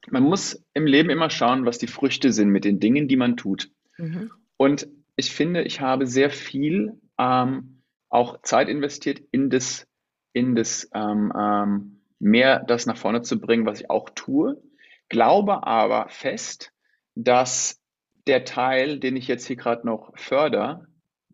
Man 0.10 0.24
muss 0.24 0.64
im 0.74 0.86
Leben 0.86 1.10
immer 1.10 1.30
schauen, 1.30 1.66
was 1.66 1.78
die 1.78 1.88
Früchte 1.88 2.32
sind 2.32 2.50
mit 2.50 2.66
den 2.66 2.80
Dingen, 2.80 3.08
die 3.08 3.18
man 3.18 3.38
tut. 3.38 3.70
Mhm. 3.98 4.32
Und 4.58 4.88
ich 5.16 5.32
finde, 5.32 5.64
ich 5.64 5.82
habe 5.82 6.08
sehr 6.08 6.30
viel 6.30 7.00
ähm, 7.18 7.84
auch 8.10 8.42
Zeit 8.42 8.68
investiert 8.68 9.22
in 9.32 9.50
das, 9.50 9.88
in 10.34 10.56
das 10.56 10.90
ähm, 10.94 11.32
ähm, 11.38 12.02
mehr 12.20 12.60
das 12.60 12.86
nach 12.86 12.98
vorne 12.98 13.22
zu 13.22 13.40
bringen, 13.40 13.66
was 13.66 13.82
ich 13.82 13.90
auch 13.90 14.10
tue. 14.10 14.62
Glaube 15.10 15.66
aber 15.68 16.10
fest, 16.10 16.72
dass 17.16 17.82
der 18.28 18.46
Teil, 18.46 19.00
den 19.00 19.16
ich 19.16 19.28
jetzt 19.28 19.46
hier 19.46 19.56
gerade 19.56 19.86
noch 19.86 20.12
fördere, 20.16 20.88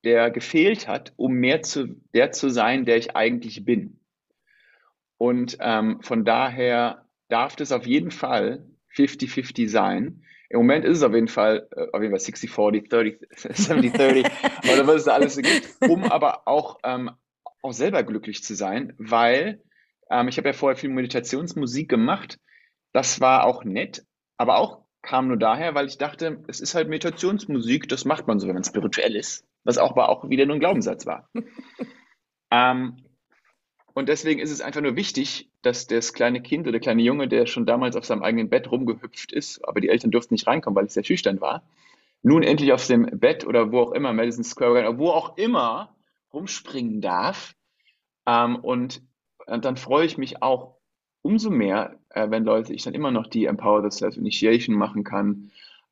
der 0.03 0.31
gefehlt 0.31 0.87
hat, 0.87 1.13
um 1.17 1.33
mehr 1.33 1.61
zu 1.61 2.01
der 2.13 2.31
zu 2.31 2.49
sein, 2.49 2.85
der 2.85 2.97
ich 2.97 3.15
eigentlich 3.15 3.65
bin. 3.65 3.99
Und 5.17 5.57
ähm, 5.59 6.01
von 6.01 6.23
daher 6.23 7.06
darf 7.29 7.55
das 7.55 7.71
auf 7.71 7.85
jeden 7.85 8.11
Fall 8.11 8.65
50-50 8.95 9.69
sein. 9.69 10.23
Im 10.49 10.59
Moment 10.59 10.85
ist 10.85 10.97
es 10.97 11.03
auf 11.03 11.13
jeden 11.13 11.27
Fall, 11.27 11.67
äh, 11.75 11.87
auf 11.91 12.01
jeden 12.01 12.11
Fall 12.11 12.19
60, 12.19 12.49
40, 12.49 12.89
30, 12.89 13.19
70, 13.35 13.93
30, 13.93 14.25
oder 14.71 14.87
was 14.87 14.95
es 14.95 15.03
da 15.05 15.13
alles 15.13 15.35
so 15.35 15.41
gibt, 15.41 15.67
um 15.81 16.03
aber 16.05 16.47
auch, 16.47 16.79
ähm, 16.83 17.11
auch 17.61 17.73
selber 17.73 18.03
glücklich 18.03 18.43
zu 18.43 18.55
sein, 18.55 18.93
weil 18.97 19.61
ähm, 20.09 20.27
ich 20.27 20.37
habe 20.37 20.49
ja 20.49 20.53
vorher 20.53 20.77
viel 20.77 20.89
Meditationsmusik 20.89 21.89
gemacht. 21.89 22.39
Das 22.93 23.19
war 23.19 23.45
auch 23.45 23.63
nett, 23.65 24.05
aber 24.37 24.57
auch 24.57 24.85
kam 25.01 25.27
nur 25.27 25.37
daher, 25.37 25.75
weil 25.75 25.87
ich 25.87 25.97
dachte, 25.97 26.43
es 26.47 26.59
ist 26.59 26.75
halt 26.75 26.89
Meditationsmusik, 26.89 27.87
das 27.87 28.05
macht 28.05 28.27
man 28.27 28.39
so, 28.39 28.47
wenn 28.47 28.55
man 28.55 28.63
spirituell 28.63 29.15
ist. 29.15 29.45
Was 29.63 29.77
auch, 29.77 29.91
aber 29.91 30.09
auch 30.09 30.29
wieder 30.29 30.45
nur 30.45 30.55
ein 30.55 30.59
Glaubenssatz 30.59 31.05
war. 31.05 31.29
ähm, 32.51 32.97
und 33.97 34.09
deswegen 34.09 34.39
ist 34.39 34.51
es 34.51 34.61
einfach 34.61 34.81
nur 34.81 34.95
wichtig, 34.95 35.49
dass 35.63 35.87
das 35.87 36.13
kleine 36.13 36.39
Kind 36.39 36.65
oder 36.65 36.73
der 36.73 36.81
kleine 36.81 37.01
Junge, 37.01 37.27
der 37.27 37.47
schon 37.47 37.65
damals 37.65 37.95
auf 37.95 38.05
seinem 38.05 38.21
eigenen 38.21 38.47
Bett 38.47 38.69
rumgehüpft 38.69 39.31
ist, 39.31 39.67
aber 39.67 39.81
die 39.81 39.89
Eltern 39.89 40.11
durften 40.11 40.35
nicht 40.35 40.45
reinkommen, 40.45 40.75
weil 40.75 40.85
es 40.85 40.93
sehr 40.93 41.03
schüchtern 41.03 41.41
war, 41.41 41.63
nun 42.21 42.43
endlich 42.43 42.73
auf 42.73 42.85
dem 42.85 43.07
Bett 43.11 43.43
oder 43.47 43.71
wo 43.71 43.79
auch 43.79 43.93
immer, 43.93 44.13
Madison 44.13 44.43
Square 44.43 44.75
Garden, 44.75 44.99
wo 44.99 45.09
auch 45.09 45.35
immer 45.35 45.95
rumspringen 46.31 47.01
darf. 47.01 47.55
Ähm, 48.27 48.57
und, 48.57 49.01
und 49.47 49.65
dann 49.65 49.77
freue 49.77 50.05
ich 50.05 50.19
mich 50.19 50.43
auch 50.43 50.75
umso 51.23 51.49
mehr, 51.49 51.97
äh, 52.09 52.29
wenn 52.29 52.43
Leute, 52.45 52.75
ich 52.75 52.83
dann 52.83 52.93
immer 52.93 53.09
noch 53.09 53.25
die 53.25 53.45
Empower 53.45 53.81
the 53.81 53.97
Self 53.97 54.15
Initiation 54.15 54.75
machen 54.75 55.03
kann, 55.03 55.49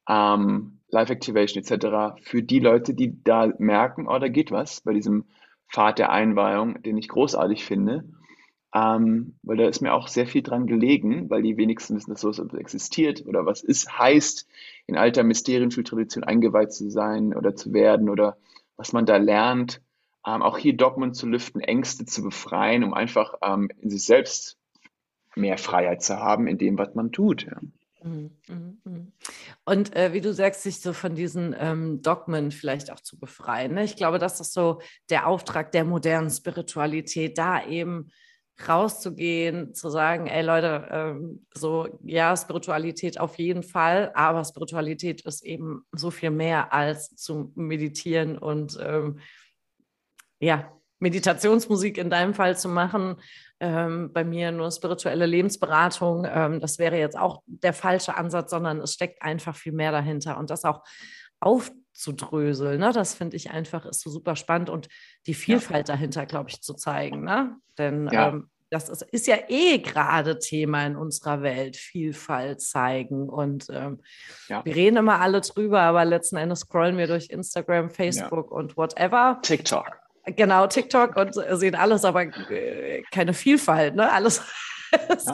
ähm, 0.08 0.78
Live 0.90 1.10
Activation 1.10 1.64
etc. 1.64 2.22
für 2.22 2.44
die 2.44 2.60
Leute, 2.60 2.94
die 2.94 3.24
da 3.24 3.52
merken, 3.58 4.08
oh, 4.08 4.20
da 4.20 4.28
geht 4.28 4.52
was 4.52 4.82
bei 4.82 4.94
diesem 4.94 5.26
Pfad 5.72 6.00
der 6.00 6.12
Einweihung, 6.12 6.82
den 6.84 6.98
ich 6.98 7.10
großartig 7.10 7.66
finde. 7.66 8.06
Ähm, 8.74 9.36
weil 9.42 9.56
da 9.58 9.68
ist 9.68 9.82
mir 9.82 9.94
auch 9.94 10.10
sehr 10.10 10.28
viel 10.28 10.42
dran 10.42 10.68
gelegen, 10.68 11.30
weil 11.30 11.42
die 11.42 11.56
wenigsten 11.56 11.96
wissen, 11.96 12.12
dass 12.12 12.22
sowas 12.22 12.42
existiert 12.56 13.26
oder 13.26 13.46
was 13.46 13.64
ist, 13.64 13.98
heißt, 13.98 14.48
in 14.86 14.98
alter 14.98 15.24
Mysterienschultradition 15.24 16.26
eingeweiht 16.26 16.74
zu 16.74 16.90
sein 16.90 17.34
oder 17.34 17.56
zu 17.56 17.72
werden 17.72 18.10
oder 18.10 18.38
was 18.76 18.92
man 18.92 19.06
da 19.06 19.16
lernt. 19.16 19.82
Ähm, 20.28 20.42
auch 20.42 20.58
hier 20.58 20.76
Dogmen 20.76 21.14
zu 21.14 21.26
lüften, 21.26 21.62
Ängste 21.62 22.06
zu 22.06 22.22
befreien, 22.22 22.84
um 22.84 22.94
einfach 22.94 23.36
ähm, 23.42 23.70
in 23.80 23.90
sich 23.90 24.04
selbst 24.04 24.58
mehr 25.36 25.58
Freiheit 25.58 26.04
zu 26.04 26.20
haben 26.20 26.48
in 26.48 26.58
dem, 26.58 26.78
was 26.78 26.96
man 26.96 27.14
tut. 27.14 27.46
Ja. 27.46 27.58
Mhm, 28.06 28.30
mhm, 28.48 28.78
mhm. 28.84 29.14
Und 29.66 29.96
äh, 29.96 30.14
wie 30.14 30.22
du 30.22 30.32
sagst, 30.32 30.62
sich 30.62 30.80
so 30.80 30.94
von 30.94 31.16
diesen 31.16 31.56
ähm, 31.58 32.04
Dogmen 32.04 32.52
vielleicht 32.52 32.92
auch 32.92 33.00
zu 33.00 33.18
befreien. 33.20 33.74
Ne? 33.74 33.84
Ich 33.84 33.96
glaube, 33.96 34.20
das 34.20 34.40
ist 34.40 34.54
so 34.54 34.80
der 35.10 35.26
Auftrag 35.26 35.72
der 35.72 35.86
modernen 35.86 36.30
Spiritualität, 36.30 37.38
da 37.40 37.66
eben 37.66 38.12
rauszugehen, 38.68 39.74
zu 39.74 39.90
sagen, 39.90 40.28
ey 40.28 40.44
Leute, 40.44 40.88
ähm, 40.92 41.46
so 41.54 42.00
ja, 42.04 42.38
Spiritualität 42.38 43.20
auf 43.20 43.38
jeden 43.40 43.64
Fall, 43.64 44.12
aber 44.14 44.46
Spiritualität 44.46 45.22
ist 45.22 45.44
eben 45.44 45.84
so 45.92 46.12
viel 46.12 46.30
mehr 46.30 46.72
als 46.72 47.16
zu 47.16 47.52
meditieren 47.56 48.38
und 48.38 48.78
ähm, 48.80 49.20
ja, 50.40 50.72
Meditationsmusik 51.00 51.98
in 51.98 52.10
deinem 52.10 52.34
Fall 52.34 52.58
zu 52.58 52.70
machen, 52.70 53.18
ähm, 53.66 54.14
bei 54.14 54.24
mir 54.24 54.52
nur 54.52 54.70
spirituelle 54.72 55.26
Lebensberatung. 55.26 56.28
Ähm, 56.30 56.60
das 56.60 56.78
wäre 56.78 56.98
jetzt 56.98 57.18
auch 57.18 57.42
der 57.48 57.74
falsche 57.74 58.16
Ansatz, 58.16 58.52
sondern 58.52 58.80
es 58.80 58.94
steckt 58.94 59.22
einfach 59.24 59.56
viel 59.56 59.72
mehr 59.72 59.92
dahinter 59.92 60.38
und 60.38 60.50
das 60.50 60.64
auch 60.64 60.84
aufzudröseln. 61.40 62.80
Ne? 62.80 62.92
Das 62.94 63.16
finde 63.16 63.38
ich 63.38 63.50
einfach 63.50 63.86
ist 63.86 64.02
so 64.02 64.10
super 64.10 64.36
spannend 64.36 64.70
und 64.70 64.88
die 65.26 65.34
Vielfalt 65.34 65.90
ja. 65.90 65.96
dahinter, 65.96 66.26
glaube 66.26 66.50
ich, 66.50 66.62
zu 66.62 66.76
zeigen. 66.76 67.24
Ne? 67.24 67.56
Denn 67.78 68.08
ja. 68.12 68.30
ähm, 68.30 68.50
das 68.70 68.90
ist, 68.90 69.04
ist, 69.04 69.28
ja 69.28 69.38
eh 69.48 69.78
gerade 69.80 70.40
Thema 70.40 70.86
in 70.86 70.96
unserer 70.96 71.42
Welt, 71.42 71.78
Vielfalt 71.78 72.62
zeigen. 72.62 73.30
Und 73.30 73.68
ähm, 73.72 74.02
ja. 74.48 74.64
wir 74.66 74.76
reden 74.76 74.98
immer 74.98 75.22
alle 75.22 75.42
drüber, 75.42 75.82
aber 75.82 76.06
letzten 76.06 76.38
Endes 76.38 76.62
scrollen 76.62 76.98
wir 76.98 77.08
durch 77.08 77.30
Instagram, 77.30 77.90
Facebook 77.90 78.52
ja. 78.52 78.58
und 78.58 78.78
whatever. 78.78 79.40
TikTok. 79.42 80.05
Genau, 80.26 80.66
TikTok 80.68 81.16
und 81.18 81.34
sehen 81.34 81.76
alles, 81.76 82.04
aber 82.04 82.24
äh, 82.24 83.04
keine 83.12 83.34
Vielfalt, 83.34 83.96
ne? 83.96 84.12
Alles 84.12 84.42
ja. 84.92 85.34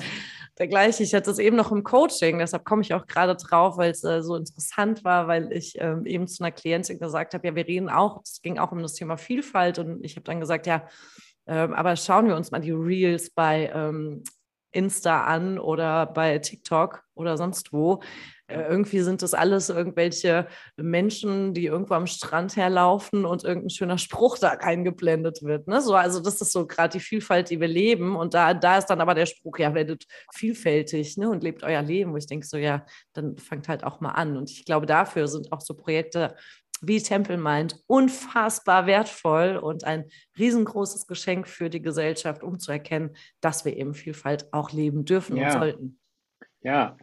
dergleiche. 0.59 1.03
Ich 1.03 1.13
hatte 1.13 1.31
es 1.31 1.39
eben 1.39 1.55
noch 1.55 1.71
im 1.71 1.83
Coaching, 1.83 2.39
deshalb 2.39 2.65
komme 2.65 2.81
ich 2.81 2.93
auch 2.93 3.07
gerade 3.07 3.35
drauf, 3.35 3.77
weil 3.77 3.91
es 3.91 4.03
äh, 4.03 4.21
so 4.21 4.35
interessant 4.35 5.03
war, 5.05 5.27
weil 5.27 5.51
ich 5.53 5.79
ähm, 5.79 6.05
eben 6.05 6.27
zu 6.27 6.43
einer 6.43 6.51
Klientin 6.51 6.99
gesagt 6.99 7.33
habe, 7.33 7.47
ja, 7.47 7.55
wir 7.55 7.67
reden 7.67 7.89
auch, 7.89 8.21
es 8.23 8.41
ging 8.41 8.59
auch 8.59 8.71
um 8.71 8.81
das 8.81 8.93
Thema 8.93 9.17
Vielfalt 9.17 9.79
und 9.79 10.03
ich 10.03 10.15
habe 10.17 10.25
dann 10.25 10.41
gesagt, 10.41 10.67
ja, 10.67 10.87
ähm, 11.47 11.73
aber 11.73 11.95
schauen 11.95 12.27
wir 12.27 12.35
uns 12.35 12.51
mal 12.51 12.59
die 12.59 12.71
Reels 12.71 13.29
bei 13.29 13.71
ähm, 13.73 14.23
Insta 14.71 15.23
an 15.23 15.57
oder 15.59 16.05
bei 16.05 16.39
TikTok 16.39 17.03
oder 17.13 17.37
sonst 17.37 17.73
wo. 17.73 18.01
Äh, 18.51 18.67
irgendwie 18.69 19.01
sind 19.01 19.21
das 19.21 19.33
alles 19.33 19.69
irgendwelche 19.69 20.47
Menschen, 20.77 21.53
die 21.53 21.65
irgendwo 21.65 21.93
am 21.93 22.07
Strand 22.07 22.55
herlaufen 22.55 23.25
und 23.25 23.43
irgendein 23.43 23.69
schöner 23.69 23.97
Spruch 23.97 24.37
da 24.37 24.49
eingeblendet 24.49 25.43
wird. 25.43 25.67
Ne? 25.67 25.81
So, 25.81 25.95
also 25.95 26.19
das 26.19 26.41
ist 26.41 26.51
so 26.51 26.67
gerade 26.67 26.97
die 26.97 27.03
Vielfalt, 27.03 27.49
die 27.49 27.59
wir 27.59 27.67
leben. 27.67 28.15
Und 28.15 28.33
da, 28.33 28.53
da 28.53 28.77
ist 28.77 28.87
dann 28.87 29.01
aber 29.01 29.15
der 29.15 29.25
Spruch, 29.25 29.57
ja, 29.57 29.73
werdet 29.73 30.05
vielfältig 30.33 31.17
ne? 31.17 31.29
und 31.29 31.43
lebt 31.43 31.63
euer 31.63 31.81
Leben, 31.81 32.13
wo 32.13 32.17
ich 32.17 32.27
denke 32.27 32.45
so, 32.45 32.57
ja, 32.57 32.85
dann 33.13 33.37
fangt 33.37 33.67
halt 33.67 33.83
auch 33.83 34.01
mal 34.01 34.11
an. 34.11 34.37
Und 34.37 34.51
ich 34.51 34.65
glaube, 34.65 34.85
dafür 34.85 35.27
sind 35.27 35.51
auch 35.51 35.61
so 35.61 35.73
Projekte 35.73 36.35
wie 36.81 37.01
Temple 37.01 37.37
Mind 37.37 37.79
unfassbar 37.87 38.87
wertvoll 38.87 39.57
und 39.57 39.83
ein 39.83 40.05
riesengroßes 40.37 41.05
Geschenk 41.07 41.47
für 41.47 41.69
die 41.69 41.81
Gesellschaft, 41.81 42.43
um 42.43 42.59
zu 42.59 42.71
erkennen, 42.71 43.15
dass 43.39 43.65
wir 43.65 43.77
eben 43.77 43.93
Vielfalt 43.93 44.51
auch 44.51 44.71
leben 44.71 45.05
dürfen 45.05 45.37
ja. 45.37 45.45
und 45.45 45.51
sollten. 45.53 46.00
Ja, 46.63 46.97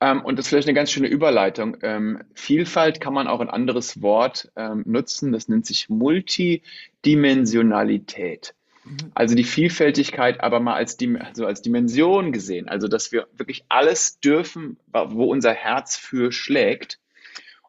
ähm, 0.00 0.24
und 0.24 0.38
das 0.38 0.46
ist 0.46 0.50
vielleicht 0.50 0.68
eine 0.68 0.74
ganz 0.74 0.90
schöne 0.90 1.08
Überleitung. 1.08 1.76
Ähm, 1.82 2.22
Vielfalt 2.34 3.00
kann 3.00 3.14
man 3.14 3.28
auch 3.28 3.40
ein 3.40 3.50
anderes 3.50 4.02
Wort 4.02 4.50
ähm, 4.56 4.82
nutzen, 4.86 5.32
das 5.32 5.48
nennt 5.48 5.66
sich 5.66 5.88
Multidimensionalität. 5.88 8.54
Mhm. 8.84 9.12
Also 9.14 9.34
die 9.34 9.44
Vielfältigkeit 9.44 10.40
aber 10.40 10.60
mal 10.60 10.74
als, 10.74 10.96
also 11.20 11.46
als 11.46 11.62
Dimension 11.62 12.32
gesehen. 12.32 12.68
Also 12.68 12.88
dass 12.88 13.12
wir 13.12 13.28
wirklich 13.36 13.64
alles 13.68 14.20
dürfen, 14.20 14.76
wo 14.92 15.24
unser 15.24 15.52
Herz 15.52 15.96
für 15.96 16.32
schlägt. 16.32 16.98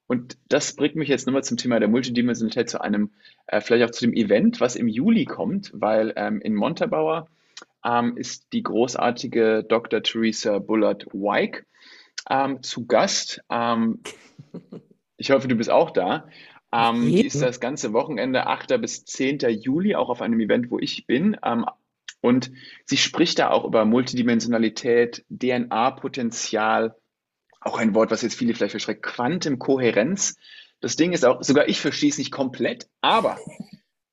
Und 0.08 0.38
das 0.50 0.76
bringt 0.76 0.96
mich 0.96 1.10
jetzt 1.10 1.26
nochmal 1.26 1.44
zum 1.44 1.58
Thema 1.58 1.80
der 1.80 1.88
Multidimensionalität 1.88 2.70
zu 2.70 2.82
einem, 2.82 3.12
äh, 3.48 3.62
vielleicht 3.62 3.86
auch 3.86 3.92
zu 3.92 4.06
dem 4.06 4.14
Event, 4.14 4.60
was 4.60 4.76
im 4.76 4.88
Juli 4.88 5.26
kommt, 5.26 5.72
weil 5.74 6.14
ähm, 6.16 6.42
in 6.42 6.56
Montabaur 6.56 7.30
ähm, 7.84 8.18
ist 8.18 8.48
die 8.54 8.64
großartige 8.64 9.66
Dr. 9.68 10.02
Theresa 10.04 10.60
Bullard-Wyke 10.60 11.66
ähm, 12.30 12.64
zu 12.64 12.86
Gast. 12.86 13.42
Ähm, 13.50 14.02
ich 15.18 15.32
hoffe, 15.32 15.48
du 15.48 15.56
bist 15.56 15.70
auch 15.70 15.92
da. 15.92 16.28
Ähm, 16.72 17.06
die 17.06 17.26
ist 17.26 17.42
das 17.42 17.60
ganze 17.60 17.94
Wochenende, 17.94 18.48
8. 18.48 18.82
bis 18.82 19.06
10. 19.06 19.40
Juli, 19.50 19.96
auch 19.96 20.10
auf 20.10 20.22
einem 20.22 20.40
Event, 20.40 20.72
wo 20.72 20.80
ich 20.80 21.06
bin. 21.06 21.38
Ähm, 21.44 21.66
und 22.22 22.52
sie 22.86 22.98
spricht 22.98 23.40
da 23.40 23.50
auch 23.50 23.66
über 23.66 23.86
Multidimensionalität, 23.86 25.26
DNA-Potenzial, 25.30 26.96
auch 27.60 27.78
ein 27.78 27.94
Wort, 27.96 28.12
was 28.12 28.22
jetzt 28.22 28.36
viele 28.36 28.54
vielleicht 28.54 28.72
verschreckt, 28.72 29.04
Quantenkohärenz. 29.04 30.38
Das 30.80 30.96
Ding 30.96 31.14
ist 31.14 31.26
auch, 31.26 31.44
sogar 31.44 31.68
ich 31.68 31.80
verstehe 31.80 32.10
es 32.10 32.18
nicht 32.18 32.32
komplett, 32.32 32.88
aber 33.02 33.38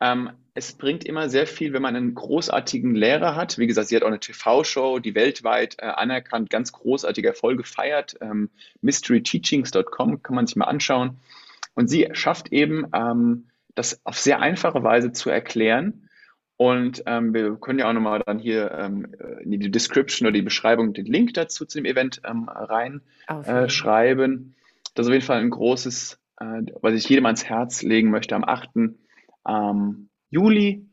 ähm, 0.01 0.31
es 0.55 0.73
bringt 0.73 1.05
immer 1.05 1.29
sehr 1.29 1.47
viel, 1.47 1.73
wenn 1.73 1.83
man 1.83 1.97
einen 1.97 2.15
großartigen 2.15 2.95
Lehrer 2.95 3.37
hat. 3.37 3.59
Wie 3.59 3.67
gesagt, 3.67 3.89
sie 3.89 3.97
hat 3.97 4.03
auch 4.03 4.09
eine 4.09 4.21
TV-Show, 4.21 4.99
die 4.99 5.15
weltweit 5.15 5.77
äh, 5.79 5.87
anerkannt, 5.87 6.51
ganz 6.51 6.73
großartige 6.73 7.29
Erfolge 7.29 7.65
feiert. 7.65 8.17
Ähm, 8.21 8.51
mysteryteachings.com 8.83 10.23
kann 10.23 10.35
man 10.35 10.47
sich 10.47 10.57
mal 10.57 10.67
anschauen. 10.67 11.19
Und 11.75 11.89
sie 11.89 12.09
schafft 12.13 12.53
eben, 12.53 12.87
ähm, 12.93 13.47
das 13.75 14.05
auf 14.05 14.19
sehr 14.19 14.41
einfache 14.41 14.83
Weise 14.83 15.13
zu 15.13 15.31
erklären. 15.31 16.09
Und 16.57 17.05
ähm, 17.07 17.33
wir 17.33 17.57
können 17.57 17.79
ja 17.79 17.89
auch 17.89 17.93
nochmal 17.95 18.23
dann 18.27 18.39
hier 18.39 18.71
ähm, 18.73 19.07
in 19.43 19.53
die 19.53 19.71
Description 19.71 20.27
oder 20.27 20.35
die 20.35 20.43
Beschreibung 20.43 20.93
den 20.93 21.07
Link 21.07 21.33
dazu 21.35 21.65
zu 21.65 21.79
dem 21.79 21.87
Event 21.87 22.21
ähm, 22.25 22.51
reinschreiben. 22.51 24.33
Äh, 24.35 24.83
das 24.95 25.07
ist 25.07 25.09
auf 25.09 25.15
jeden 25.15 25.25
Fall 25.25 25.41
ein 25.41 25.49
großes, 25.49 26.19
äh, 26.39 26.63
was 26.83 26.95
ich 26.95 27.09
jedem 27.09 27.25
ans 27.25 27.45
Herz 27.45 27.83
legen 27.83 28.11
möchte 28.11 28.35
am 28.35 28.45
8 28.45 28.71
ähm, 29.47 30.11
Juli 30.31 30.87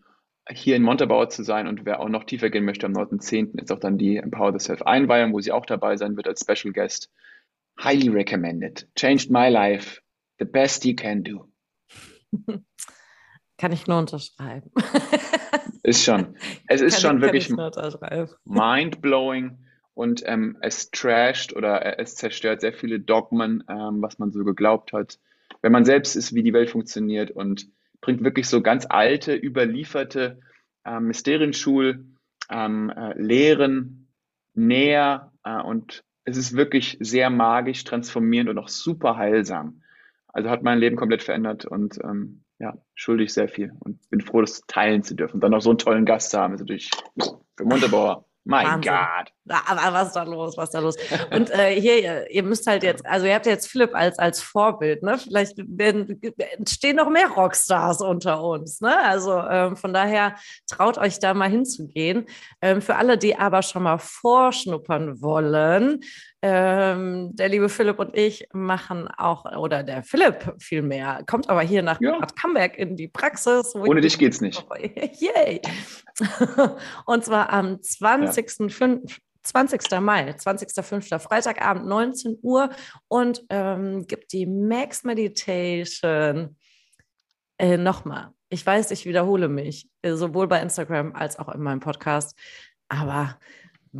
hier 0.50 0.76
in 0.76 0.84
Montabaur 0.84 1.30
zu 1.30 1.44
sein 1.44 1.68
und 1.68 1.86
wer 1.86 2.00
auch 2.00 2.10
noch 2.10 2.24
tiefer 2.24 2.50
gehen 2.50 2.66
möchte, 2.66 2.86
am 2.86 2.94
9.10. 2.94 3.60
ist 3.62 3.72
auch 3.72 3.80
dann 3.80 3.98
die 3.98 4.18
Empower 4.18 4.58
the 4.58 4.64
Self 4.64 4.82
Einweihung, 4.82 5.34
wo 5.34 5.42
sie 5.42 5.52
auch 5.52 5.66
dabei 5.66 5.98
sein 5.98 6.16
wird 6.16 6.28
als 6.28 6.42
Special 6.42 6.74
Guest. 6.74 7.12
Highly 7.84 8.10
recommended. 8.10 8.88
Changed 8.96 9.30
my 9.30 9.50
life. 9.50 10.02
The 10.40 10.46
best 10.46 10.86
you 10.86 10.96
can 10.96 11.24
do. 11.24 11.50
Kann 13.58 13.72
ich 13.72 13.88
nur 13.88 13.98
unterschreiben. 13.98 14.72
ist 15.84 16.04
schon. 16.04 16.36
Es 16.68 16.82
ist 16.82 17.02
kann 17.02 17.02
schon 17.02 17.22
wirklich 17.22 17.50
mind-blowing 18.46 19.58
und 19.94 20.22
ähm, 20.26 20.58
es 20.62 20.92
trasht 20.92 21.54
oder 21.54 22.00
es 22.00 22.16
zerstört 22.16 22.62
sehr 22.62 22.74
viele 22.74 23.00
Dogmen, 23.00 23.64
ähm, 23.68 24.02
was 24.02 24.20
man 24.20 24.32
so 24.32 24.44
geglaubt 24.44 24.94
hat. 24.94 25.20
Wenn 25.62 25.72
man 25.72 25.86
selbst 25.86 26.16
ist, 26.16 26.36
wie 26.36 26.44
die 26.44 26.54
Welt 26.54 26.70
funktioniert 26.70 27.32
und 27.32 27.68
bringt 28.02 28.24
wirklich 28.24 28.48
so 28.48 28.62
ganz 28.62 28.86
alte, 28.90 29.36
überlieferte 29.36 30.40
äh, 30.86 31.00
Mysterienschul-Lehren 31.00 32.12
ähm, 32.50 34.08
äh, 34.56 34.60
näher 34.60 35.32
äh, 35.44 35.62
und 35.62 36.04
es 36.24 36.38
ist 36.38 36.56
wirklich 36.56 36.98
sehr 37.00 37.30
magisch, 37.30 37.84
transformierend 37.84 38.50
und 38.50 38.58
auch 38.58 38.68
super 38.68 39.16
heilsam. 39.18 39.82
Also 40.28 40.50
hat 40.50 40.62
mein 40.62 40.80
Leben 40.80 40.98
komplett 40.98 41.24
verändert 41.24 41.66
und 41.66 42.00
ähm, 42.04 42.44
ja, 42.60 42.78
schuldig 42.96 43.34
sehr 43.34 43.48
viel 43.48 43.72
und 43.80 44.10
bin 44.10 44.22
froh, 44.22 44.42
das 44.42 44.62
teilen 44.68 45.04
zu 45.04 45.16
dürfen. 45.16 45.40
Dann 45.40 45.52
noch 45.52 45.62
so 45.62 45.70
einen 45.70 45.80
tollen 45.80 46.06
Gast 46.06 46.32
zu 46.32 46.40
haben, 46.40 46.54
ist 46.54 46.60
natürlich 46.60 46.92
für 47.56 47.64
Montabaur 47.64 48.27
mein 48.48 48.82
Gott. 48.82 49.34
Aber 49.50 49.94
was 49.94 50.08
ist 50.08 50.16
da 50.16 50.24
los? 50.24 50.58
Was 50.58 50.66
ist 50.66 50.74
da 50.74 50.80
los? 50.80 50.96
Und 51.32 51.50
äh, 51.52 51.80
hier, 51.80 52.30
ihr 52.30 52.44
müsst 52.44 52.68
halt 52.68 52.84
jetzt, 52.84 53.06
also 53.06 53.26
ihr 53.26 53.36
habt 53.36 53.46
jetzt 53.46 53.68
Philipp 53.68 53.94
als, 53.94 54.18
als 54.20 54.42
Vorbild, 54.42 55.04
ne? 55.04 55.18
Vielleicht 55.18 55.58
werden, 55.58 56.22
entstehen 56.58 56.98
noch 56.98 57.10
mehr 57.10 57.30
Rockstars 57.30 58.02
unter 58.02 58.44
uns, 58.44 58.82
ne? 58.82 58.98
Also 59.04 59.40
ähm, 59.40 59.76
von 59.76 59.94
daher 59.94 60.36
traut 60.70 60.98
euch 60.98 61.20
da 61.20 61.34
mal 61.34 61.50
hinzugehen. 61.50 62.26
Ähm, 62.62 62.82
für 62.82 62.96
alle, 62.96 63.18
die 63.18 63.38
aber 63.38 63.62
schon 63.62 63.84
mal 63.84 64.00
vorschnuppern 64.00 65.22
wollen, 65.22 66.02
Ähm, 66.44 67.36
der 67.36 67.50
liebe 67.50 67.68
Philipp 67.68 67.98
und 67.98 68.16
ich 68.16 68.48
machen 68.54 69.08
auch, 69.08 69.46
oder 69.58 69.82
der 69.82 70.04
Philipp 70.04 70.54
vielmehr, 70.60 71.24
kommt 71.26 71.50
aber 71.50 71.62
hier 71.62 71.82
nach 71.82 72.00
ja. 72.00 72.20
Camberg 72.40 72.78
in 72.78 72.96
die 72.96 73.08
Praxis. 73.08 73.74
Ohne 73.74 74.02
dich 74.02 74.20
geht's 74.20 74.40
nicht. 74.40 74.64
Yay! 75.20 75.62
und 77.06 77.26
zwar 77.26 77.52
am 77.52 77.76
20.05. 77.76 79.10
Ja. 79.10 79.16
20. 79.44 80.02
Mai, 80.02 80.32
20.05. 80.32 81.20
Freitagabend, 81.20 81.86
19 81.88 82.38
Uhr 82.42 82.70
und 83.08 83.46
ähm, 83.50 84.06
gibt 84.06 84.34
die 84.34 84.46
Max 84.46 85.04
Meditation. 85.04 86.58
Äh, 87.58 87.78
Nochmal, 87.78 88.32
ich 88.50 88.66
weiß, 88.66 88.92
ich 88.92 89.06
wiederhole 89.06 89.48
mich, 89.48 89.90
äh, 90.02 90.14
sowohl 90.14 90.48
bei 90.48 90.62
Instagram 90.62 91.14
als 91.14 91.40
auch 91.40 91.50
in 91.50 91.62
meinem 91.62 91.80
Podcast, 91.80 92.38
aber 92.90 93.40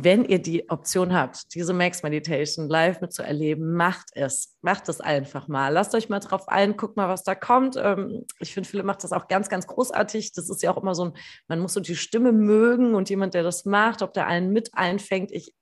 wenn 0.00 0.24
ihr 0.24 0.40
die 0.40 0.70
Option 0.70 1.12
habt, 1.12 1.52
diese 1.56 1.72
Max 1.72 2.04
Meditation 2.04 2.68
live 2.68 3.00
mitzuerleben, 3.00 3.72
macht 3.74 4.10
es. 4.12 4.56
Macht 4.62 4.88
es 4.88 5.00
einfach 5.00 5.48
mal. 5.48 5.72
Lasst 5.72 5.92
euch 5.92 6.08
mal 6.08 6.20
drauf 6.20 6.48
ein, 6.48 6.76
guckt 6.76 6.96
mal, 6.96 7.08
was 7.08 7.24
da 7.24 7.34
kommt. 7.34 7.76
Ähm, 7.76 8.24
ich 8.38 8.54
finde, 8.54 8.68
Philipp 8.68 8.86
macht 8.86 9.02
das 9.02 9.12
auch 9.12 9.26
ganz, 9.26 9.48
ganz 9.48 9.66
großartig. 9.66 10.32
Das 10.34 10.48
ist 10.48 10.62
ja 10.62 10.70
auch 10.70 10.80
immer 10.80 10.94
so 10.94 11.06
ein, 11.06 11.12
man 11.48 11.58
muss 11.58 11.72
so 11.72 11.80
die 11.80 11.96
Stimme 11.96 12.30
mögen 12.30 12.94
und 12.94 13.10
jemand, 13.10 13.34
der 13.34 13.42
das 13.42 13.64
macht, 13.64 14.02
ob 14.02 14.12
der 14.12 14.28
einen 14.28 14.52
mit 14.52 14.70
einfängt. 14.72 15.32
Ich, 15.32 15.52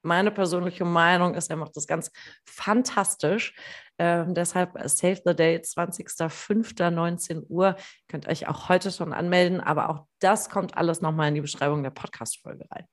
meine 0.00 0.30
persönliche 0.30 0.86
Meinung 0.86 1.34
ist, 1.34 1.50
er 1.50 1.56
macht 1.56 1.76
das 1.76 1.86
ganz 1.86 2.10
fantastisch. 2.46 3.54
Ähm, 3.98 4.32
deshalb 4.32 4.72
Save 4.88 5.20
the 5.22 5.36
Date, 5.36 5.66
20.05.19 5.66 7.46
Uhr. 7.48 7.76
Könnt 8.08 8.26
euch 8.26 8.48
auch 8.48 8.70
heute 8.70 8.90
schon 8.90 9.12
anmelden, 9.12 9.60
aber 9.60 9.90
auch 9.90 10.06
das 10.18 10.48
kommt 10.48 10.78
alles 10.78 11.02
nochmal 11.02 11.28
in 11.28 11.34
die 11.34 11.42
Beschreibung 11.42 11.82
der 11.82 11.90
Podcast-Folge 11.90 12.64
rein. 12.70 12.86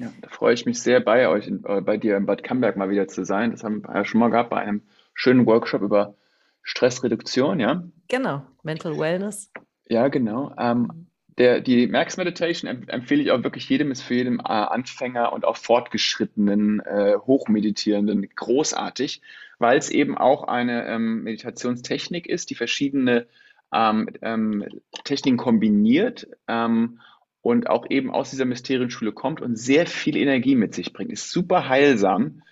Ja, 0.00 0.12
da 0.20 0.28
freue 0.28 0.54
ich 0.54 0.66
mich 0.66 0.80
sehr, 0.80 1.00
bei 1.00 1.28
euch, 1.28 1.48
äh, 1.48 1.80
bei 1.80 1.96
dir 1.96 2.16
in 2.16 2.26
Bad 2.26 2.42
Camberg 2.42 2.76
mal 2.76 2.90
wieder 2.90 3.08
zu 3.08 3.24
sein. 3.24 3.50
Das 3.50 3.64
haben 3.64 3.82
wir 3.82 3.94
ja 3.94 4.04
schon 4.04 4.20
mal 4.20 4.30
gehabt 4.30 4.50
bei 4.50 4.58
einem 4.58 4.82
schönen 5.14 5.46
Workshop 5.46 5.82
über 5.82 6.14
Stressreduktion, 6.62 7.60
ja? 7.60 7.82
Genau, 8.08 8.42
Mental 8.62 8.98
Wellness. 8.98 9.50
Ja, 9.88 10.08
genau. 10.08 10.54
Ähm, 10.58 11.06
der, 11.38 11.60
die 11.60 11.86
Max 11.86 12.16
Meditation 12.16 12.88
empfehle 12.88 13.22
ich 13.22 13.30
auch 13.30 13.42
wirklich 13.42 13.68
jedem, 13.68 13.90
ist 13.90 14.02
für 14.02 14.14
jeden 14.14 14.40
äh, 14.40 14.42
Anfänger 14.42 15.32
und 15.32 15.44
auch 15.44 15.56
fortgeschrittenen, 15.56 16.80
äh, 16.80 17.14
Hochmeditierenden 17.16 18.28
großartig, 18.34 19.22
weil 19.58 19.78
es 19.78 19.88
eben 19.88 20.18
auch 20.18 20.44
eine 20.44 20.86
ähm, 20.86 21.22
Meditationstechnik 21.22 22.26
ist, 22.26 22.50
die 22.50 22.54
verschiedene 22.54 23.26
ähm, 23.72 24.08
ähm, 24.22 24.64
Techniken 25.04 25.38
kombiniert 25.38 26.28
ähm, 26.48 27.00
und 27.42 27.68
auch 27.68 27.86
eben 27.88 28.10
aus 28.10 28.30
dieser 28.30 28.44
Mysterienschule 28.44 29.12
kommt 29.12 29.40
und 29.40 29.56
sehr 29.56 29.86
viel 29.86 30.16
Energie 30.16 30.54
mit 30.54 30.74
sich 30.74 30.92
bringt. 30.92 31.12
Ist 31.12 31.30
super 31.30 31.68
heilsam 31.68 32.42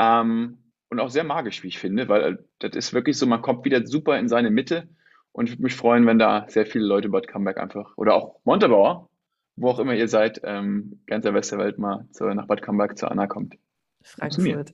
ähm, 0.00 0.58
und 0.90 1.00
auch 1.00 1.10
sehr 1.10 1.24
magisch, 1.24 1.62
wie 1.62 1.68
ich 1.68 1.78
finde, 1.78 2.08
weil 2.08 2.22
äh, 2.22 2.36
das 2.58 2.76
ist 2.76 2.92
wirklich 2.92 3.16
so, 3.16 3.26
man 3.26 3.42
kommt 3.42 3.64
wieder 3.64 3.86
super 3.86 4.18
in 4.18 4.28
seine 4.28 4.50
Mitte 4.50 4.88
und 5.32 5.46
ich 5.46 5.52
würde 5.52 5.62
mich 5.62 5.74
freuen, 5.74 6.06
wenn 6.06 6.18
da 6.18 6.46
sehr 6.48 6.66
viele 6.66 6.84
Leute 6.84 7.08
Bad 7.08 7.28
Comeback 7.28 7.58
einfach 7.58 7.96
oder 7.96 8.14
auch 8.14 8.40
Montabaur, 8.44 9.08
wo 9.56 9.68
auch 9.68 9.78
immer 9.78 9.94
ihr 9.94 10.08
seid, 10.08 10.40
ähm, 10.44 11.00
ganz 11.06 11.22
der 11.24 11.34
Westerwelt 11.34 11.78
mal 11.78 12.06
zu, 12.10 12.24
nach 12.24 12.46
Bad 12.46 12.62
Comeback 12.62 12.98
zu 12.98 13.10
Anna 13.10 13.26
kommt. 13.26 13.56
Frankfurt. 14.02 14.72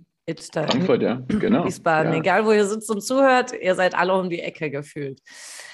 Frankfurt, 0.52 1.02
ja, 1.02 1.22
genau. 1.26 1.64
Wiesbaden, 1.64 2.12
ja. 2.12 2.18
egal 2.18 2.44
wo 2.44 2.52
ihr 2.52 2.66
sitzt 2.66 2.90
und 2.90 3.00
zuhört, 3.00 3.52
ihr 3.58 3.74
seid 3.74 3.94
alle 3.94 4.14
um 4.14 4.28
die 4.28 4.40
Ecke 4.40 4.70
gefühlt. 4.70 5.22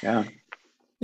Ja. 0.00 0.24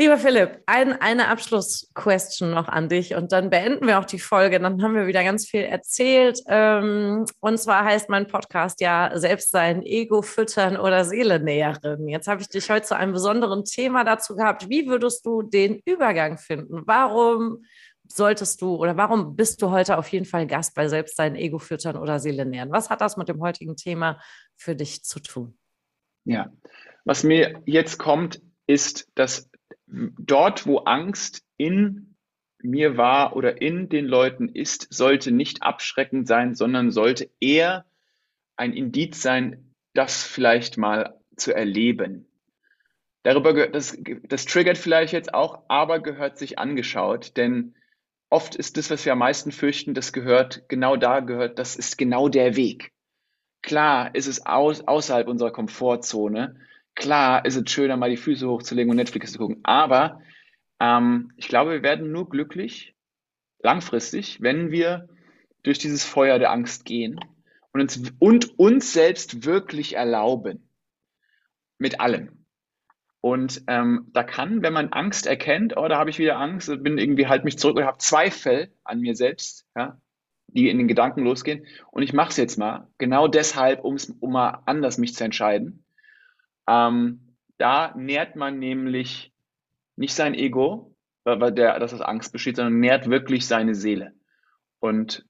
Lieber 0.00 0.16
Philipp, 0.16 0.62
ein, 0.64 0.98
eine 0.98 1.28
Abschlussquestion 1.28 2.52
noch 2.52 2.68
an 2.68 2.88
dich 2.88 3.14
und 3.16 3.32
dann 3.32 3.50
beenden 3.50 3.86
wir 3.86 3.98
auch 3.98 4.06
die 4.06 4.18
Folge. 4.18 4.58
Dann 4.58 4.82
haben 4.82 4.94
wir 4.94 5.06
wieder 5.06 5.22
ganz 5.22 5.46
viel 5.46 5.60
erzählt. 5.60 6.40
Ähm, 6.46 7.26
und 7.40 7.58
zwar 7.58 7.84
heißt 7.84 8.08
mein 8.08 8.26
Podcast 8.26 8.80
ja 8.80 9.10
selbst 9.12 9.50
sein 9.50 9.82
Ego 9.82 10.22
füttern 10.22 10.78
oder 10.78 11.04
Seele 11.04 11.38
nähren. 11.38 12.08
Jetzt 12.08 12.28
habe 12.28 12.40
ich 12.40 12.48
dich 12.48 12.70
heute 12.70 12.86
zu 12.86 12.96
einem 12.96 13.12
besonderen 13.12 13.66
Thema 13.66 14.02
dazu 14.02 14.36
gehabt. 14.36 14.70
Wie 14.70 14.86
würdest 14.86 15.26
du 15.26 15.42
den 15.42 15.82
Übergang 15.84 16.38
finden? 16.38 16.80
Warum 16.86 17.66
solltest 18.08 18.62
du 18.62 18.76
oder 18.76 18.96
warum 18.96 19.36
bist 19.36 19.60
du 19.60 19.68
heute 19.68 19.98
auf 19.98 20.08
jeden 20.08 20.24
Fall 20.24 20.46
Gast 20.46 20.74
bei 20.74 20.88
selbst 20.88 21.14
sein 21.14 21.36
Ego 21.36 21.58
füttern 21.58 21.98
oder 21.98 22.20
Seele 22.20 22.46
nähren? 22.46 22.72
Was 22.72 22.88
hat 22.88 23.02
das 23.02 23.18
mit 23.18 23.28
dem 23.28 23.42
heutigen 23.42 23.76
Thema 23.76 24.18
für 24.56 24.74
dich 24.74 25.04
zu 25.04 25.20
tun? 25.20 25.58
Ja, 26.24 26.50
was 27.04 27.22
mir 27.22 27.60
jetzt 27.66 27.98
kommt, 27.98 28.40
ist, 28.66 29.08
dass 29.14 29.49
dort, 29.90 30.66
wo 30.66 30.78
Angst 30.78 31.44
in 31.56 32.16
mir 32.62 32.96
war 32.96 33.36
oder 33.36 33.60
in 33.60 33.88
den 33.88 34.06
Leuten 34.06 34.48
ist, 34.48 34.88
sollte 34.90 35.32
nicht 35.32 35.62
abschreckend 35.62 36.28
sein, 36.28 36.54
sondern 36.54 36.90
sollte 36.90 37.30
eher 37.40 37.86
ein 38.56 38.72
Indiz 38.72 39.22
sein, 39.22 39.74
das 39.94 40.22
vielleicht 40.22 40.76
mal 40.76 41.18
zu 41.36 41.54
erleben. 41.54 42.26
Darüber, 43.22 43.66
das, 43.68 43.98
das 44.24 44.44
triggert 44.46 44.78
vielleicht 44.78 45.12
jetzt 45.12 45.34
auch, 45.34 45.64
aber 45.68 46.00
gehört 46.00 46.38
sich 46.38 46.58
angeschaut, 46.58 47.36
denn 47.36 47.74
oft 48.30 48.54
ist 48.54 48.76
das, 48.76 48.90
was 48.90 49.04
wir 49.04 49.12
am 49.12 49.18
meisten 49.18 49.52
fürchten, 49.52 49.94
das 49.94 50.12
gehört, 50.12 50.68
genau 50.68 50.96
da 50.96 51.20
gehört, 51.20 51.58
das 51.58 51.76
ist 51.76 51.98
genau 51.98 52.28
der 52.28 52.56
Weg. 52.56 52.92
Klar 53.62 54.14
ist 54.14 54.26
es 54.26 54.46
aus, 54.46 54.86
außerhalb 54.86 55.28
unserer 55.28 55.50
Komfortzone, 55.50 56.56
Klar 56.94 57.44
ist 57.44 57.56
es 57.56 57.70
schöner, 57.70 57.96
mal 57.96 58.10
die 58.10 58.16
Füße 58.16 58.48
hochzulegen 58.48 58.90
und 58.90 58.96
Netflix 58.96 59.32
zu 59.32 59.38
gucken, 59.38 59.60
aber 59.62 60.20
ähm, 60.80 61.32
ich 61.36 61.48
glaube, 61.48 61.72
wir 61.72 61.82
werden 61.82 62.12
nur 62.12 62.28
glücklich 62.28 62.94
langfristig, 63.62 64.40
wenn 64.40 64.70
wir 64.70 65.08
durch 65.62 65.78
dieses 65.78 66.04
Feuer 66.04 66.38
der 66.38 66.50
Angst 66.50 66.84
gehen 66.84 67.20
und 67.72 67.80
uns, 67.80 68.12
und 68.18 68.58
uns 68.58 68.92
selbst 68.92 69.44
wirklich 69.44 69.96
erlauben. 69.96 70.68
Mit 71.78 72.00
allem. 72.00 72.44
Und 73.22 73.62
ähm, 73.66 74.08
da 74.12 74.22
kann, 74.22 74.62
wenn 74.62 74.72
man 74.72 74.92
Angst 74.92 75.26
erkennt, 75.26 75.76
oh, 75.76 75.88
da 75.88 75.98
habe 75.98 76.10
ich 76.10 76.18
wieder 76.18 76.38
Angst, 76.38 76.68
bin 76.82 76.98
irgendwie 76.98 77.26
halt 77.26 77.44
mich 77.44 77.58
zurück 77.58 77.76
oder 77.76 77.86
habe 77.86 77.98
Zweifel 77.98 78.72
an 78.82 79.00
mir 79.00 79.14
selbst, 79.14 79.66
ja, 79.76 80.00
die 80.48 80.68
in 80.70 80.78
den 80.78 80.88
Gedanken 80.88 81.24
losgehen. 81.24 81.66
Und 81.90 82.02
ich 82.02 82.12
mache 82.12 82.30
es 82.30 82.36
jetzt 82.38 82.58
mal, 82.58 82.88
genau 82.98 83.28
deshalb, 83.28 83.84
um 83.84 83.98
mal 84.22 84.62
anders 84.64 84.96
mich 84.96 85.14
zu 85.14 85.24
entscheiden. 85.24 85.84
Ähm, 86.70 87.36
da 87.58 87.92
nährt 87.96 88.36
man 88.36 88.60
nämlich 88.60 89.34
nicht 89.96 90.14
sein 90.14 90.34
Ego, 90.34 90.94
weil 91.24 91.52
der, 91.52 91.78
das 91.80 91.92
aus 91.92 92.00
Angst 92.00 92.32
besteht, 92.32 92.56
sondern 92.56 92.78
nährt 92.78 93.10
wirklich 93.10 93.46
seine 93.46 93.74
Seele. 93.74 94.14
Und 94.78 95.26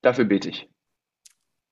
dafür 0.00 0.24
bete 0.24 0.48
ich. 0.48 0.70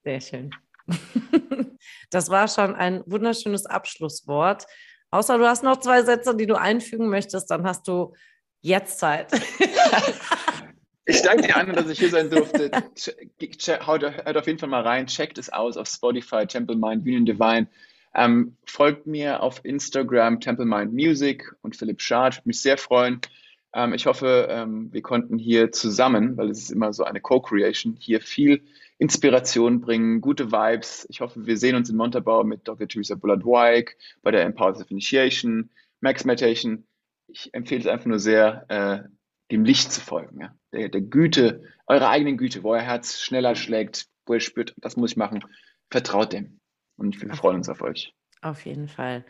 Sehr 0.04 0.20
schön. 0.20 0.50
Das 2.10 2.28
war 2.28 2.46
schon 2.46 2.74
ein 2.74 3.02
wunderschönes 3.06 3.64
Abschlusswort. 3.64 4.66
Außer 5.10 5.38
du 5.38 5.46
hast 5.46 5.64
noch 5.64 5.80
zwei 5.80 6.02
Sätze, 6.02 6.36
die 6.36 6.46
du 6.46 6.60
einfügen 6.60 7.08
möchtest, 7.08 7.50
dann 7.50 7.64
hast 7.64 7.88
du 7.88 8.14
jetzt 8.60 8.98
Zeit. 8.98 9.32
Ich 11.04 11.20
danke 11.22 11.48
dir, 11.48 11.56
Anne, 11.56 11.72
dass 11.72 11.88
ich 11.88 11.98
hier 11.98 12.10
sein 12.10 12.30
durfte. 12.30 12.70
Hört 12.70 14.36
auf 14.36 14.46
jeden 14.46 14.58
Fall 14.60 14.68
mal 14.68 14.82
rein, 14.82 15.08
checkt 15.08 15.36
es 15.36 15.52
aus 15.52 15.76
auf 15.76 15.88
Spotify, 15.88 16.46
Temple 16.46 16.76
Mind, 16.76 17.02
Union 17.02 17.26
Divine. 17.26 17.66
Ähm, 18.14 18.56
folgt 18.64 19.06
mir 19.06 19.42
auf 19.42 19.64
Instagram 19.64 20.40
Temple 20.40 20.66
Mind 20.66 20.92
Music 20.92 21.54
und 21.62 21.76
Philipp 21.76 22.00
Schad. 22.00 22.36
Würde 22.36 22.48
mich 22.48 22.60
sehr 22.60 22.76
freuen. 22.76 23.20
Ähm, 23.74 23.94
ich 23.94 24.06
hoffe, 24.06 24.48
ähm, 24.50 24.92
wir 24.92 25.02
konnten 25.02 25.38
hier 25.38 25.72
zusammen, 25.72 26.36
weil 26.36 26.50
es 26.50 26.58
ist 26.64 26.70
immer 26.70 26.92
so 26.92 27.04
eine 27.04 27.20
Co-Creation, 27.20 27.96
hier 27.98 28.20
viel 28.20 28.62
Inspiration 28.98 29.80
bringen, 29.80 30.20
gute 30.20 30.52
Vibes. 30.52 31.06
Ich 31.10 31.20
hoffe, 31.20 31.46
wir 31.46 31.56
sehen 31.56 31.74
uns 31.74 31.88
in 31.90 31.96
Montabaur 31.96 32.44
mit 32.44 32.68
Dr. 32.68 32.86
Teresa 32.86 33.14
Bullard-Wyke 33.14 33.94
bei 34.22 34.30
der 34.30 34.44
Empowered 34.44 34.90
Initiation, 34.90 35.70
Max 36.00 36.24
Meditation. 36.24 36.86
Ich 37.28 37.52
empfehle 37.54 37.80
es 37.80 37.86
einfach 37.86 38.06
nur 38.06 38.18
sehr, 38.18 38.66
äh, 38.68 39.08
dem 39.50 39.64
Licht 39.64 39.92
zu 39.92 40.00
folgen, 40.00 40.40
ja? 40.40 40.54
der, 40.72 40.88
der 40.88 41.00
Güte, 41.00 41.62
eurer 41.86 42.08
eigenen 42.08 42.36
Güte, 42.36 42.62
wo 42.62 42.72
euer 42.72 42.80
Herz 42.80 43.20
schneller 43.20 43.54
schlägt, 43.54 44.06
wo 44.26 44.34
ihr 44.34 44.40
spürt, 44.40 44.74
das 44.78 44.96
muss 44.96 45.12
ich 45.12 45.16
machen. 45.16 45.44
Vertraut 45.90 46.32
dem. 46.32 46.61
Und 47.02 47.20
wir 47.20 47.34
freuen 47.34 47.56
uns 47.56 47.68
auf 47.68 47.82
euch. 47.82 48.14
Auf 48.42 48.64
jeden 48.64 48.86
Fall. 48.86 49.24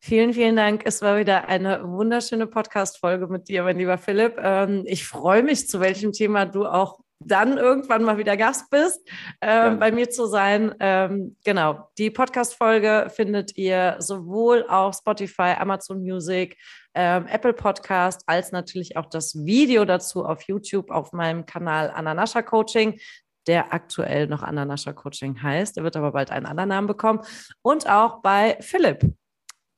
Vielen, 0.00 0.32
vielen 0.32 0.56
Dank. 0.56 0.82
Es 0.84 1.02
war 1.02 1.18
wieder 1.18 1.48
eine 1.48 1.86
wunderschöne 1.86 2.46
Podcast-Folge 2.46 3.28
mit 3.28 3.48
dir, 3.48 3.62
mein 3.62 3.78
lieber 3.78 3.98
Philipp. 3.98 4.36
Ähm, 4.42 4.82
ich 4.86 5.06
freue 5.06 5.42
mich, 5.42 5.68
zu 5.68 5.78
welchem 5.78 6.12
Thema 6.12 6.46
du 6.46 6.66
auch 6.66 7.00
dann 7.20 7.56
irgendwann 7.56 8.02
mal 8.02 8.18
wieder 8.18 8.36
Gast 8.36 8.68
bist, 8.70 9.06
äh, 9.40 9.46
ja. 9.46 9.74
bei 9.74 9.92
mir 9.92 10.10
zu 10.10 10.26
sein. 10.26 10.74
Ähm, 10.80 11.36
genau, 11.44 11.88
die 11.98 12.10
Podcast-Folge 12.10 13.12
findet 13.14 13.56
ihr 13.56 13.96
sowohl 13.98 14.66
auf 14.68 14.96
Spotify, 14.96 15.54
Amazon 15.56 16.02
Music, 16.02 16.56
ähm, 16.94 17.26
Apple 17.26 17.52
Podcast, 17.52 18.22
als 18.26 18.50
natürlich 18.52 18.96
auch 18.96 19.06
das 19.06 19.44
Video 19.44 19.84
dazu 19.84 20.24
auf 20.24 20.42
YouTube 20.42 20.90
auf 20.90 21.12
meinem 21.12 21.46
Kanal 21.46 21.90
Ananascha 21.90 22.42
Coaching 22.42 22.98
der 23.46 23.72
aktuell 23.72 24.26
noch 24.26 24.42
Ananascha 24.42 24.92
Coaching 24.92 25.42
heißt. 25.42 25.76
Er 25.76 25.84
wird 25.84 25.96
aber 25.96 26.12
bald 26.12 26.30
einen 26.30 26.46
anderen 26.46 26.68
Namen 26.68 26.86
bekommen. 26.86 27.20
Und 27.62 27.88
auch 27.88 28.22
bei 28.22 28.56
Philipp. 28.60 29.04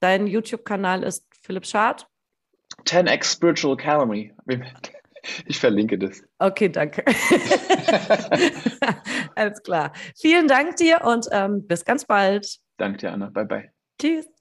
Dein 0.01 0.27
YouTube-Kanal 0.27 1.03
ist 1.03 1.27
Philipp 1.43 1.67
Schad. 1.67 2.07
10x 2.87 3.25
Spiritual 3.25 3.75
Academy. 3.75 4.33
Ich 5.47 5.59
verlinke 5.59 5.99
das. 5.99 6.23
Okay, 6.39 6.69
danke. 6.69 7.03
Alles 9.35 9.63
klar. 9.63 9.93
Vielen 10.19 10.49
Dank 10.49 10.77
dir 10.77 11.01
und 11.03 11.27
ähm, 11.33 11.67
bis 11.67 11.85
ganz 11.85 12.05
bald. 12.05 12.59
Danke 12.77 12.99
dir, 12.99 13.13
Anna. 13.13 13.31
Bye, 13.31 13.47
bye. 13.47 13.71
Tschüss. 13.99 14.34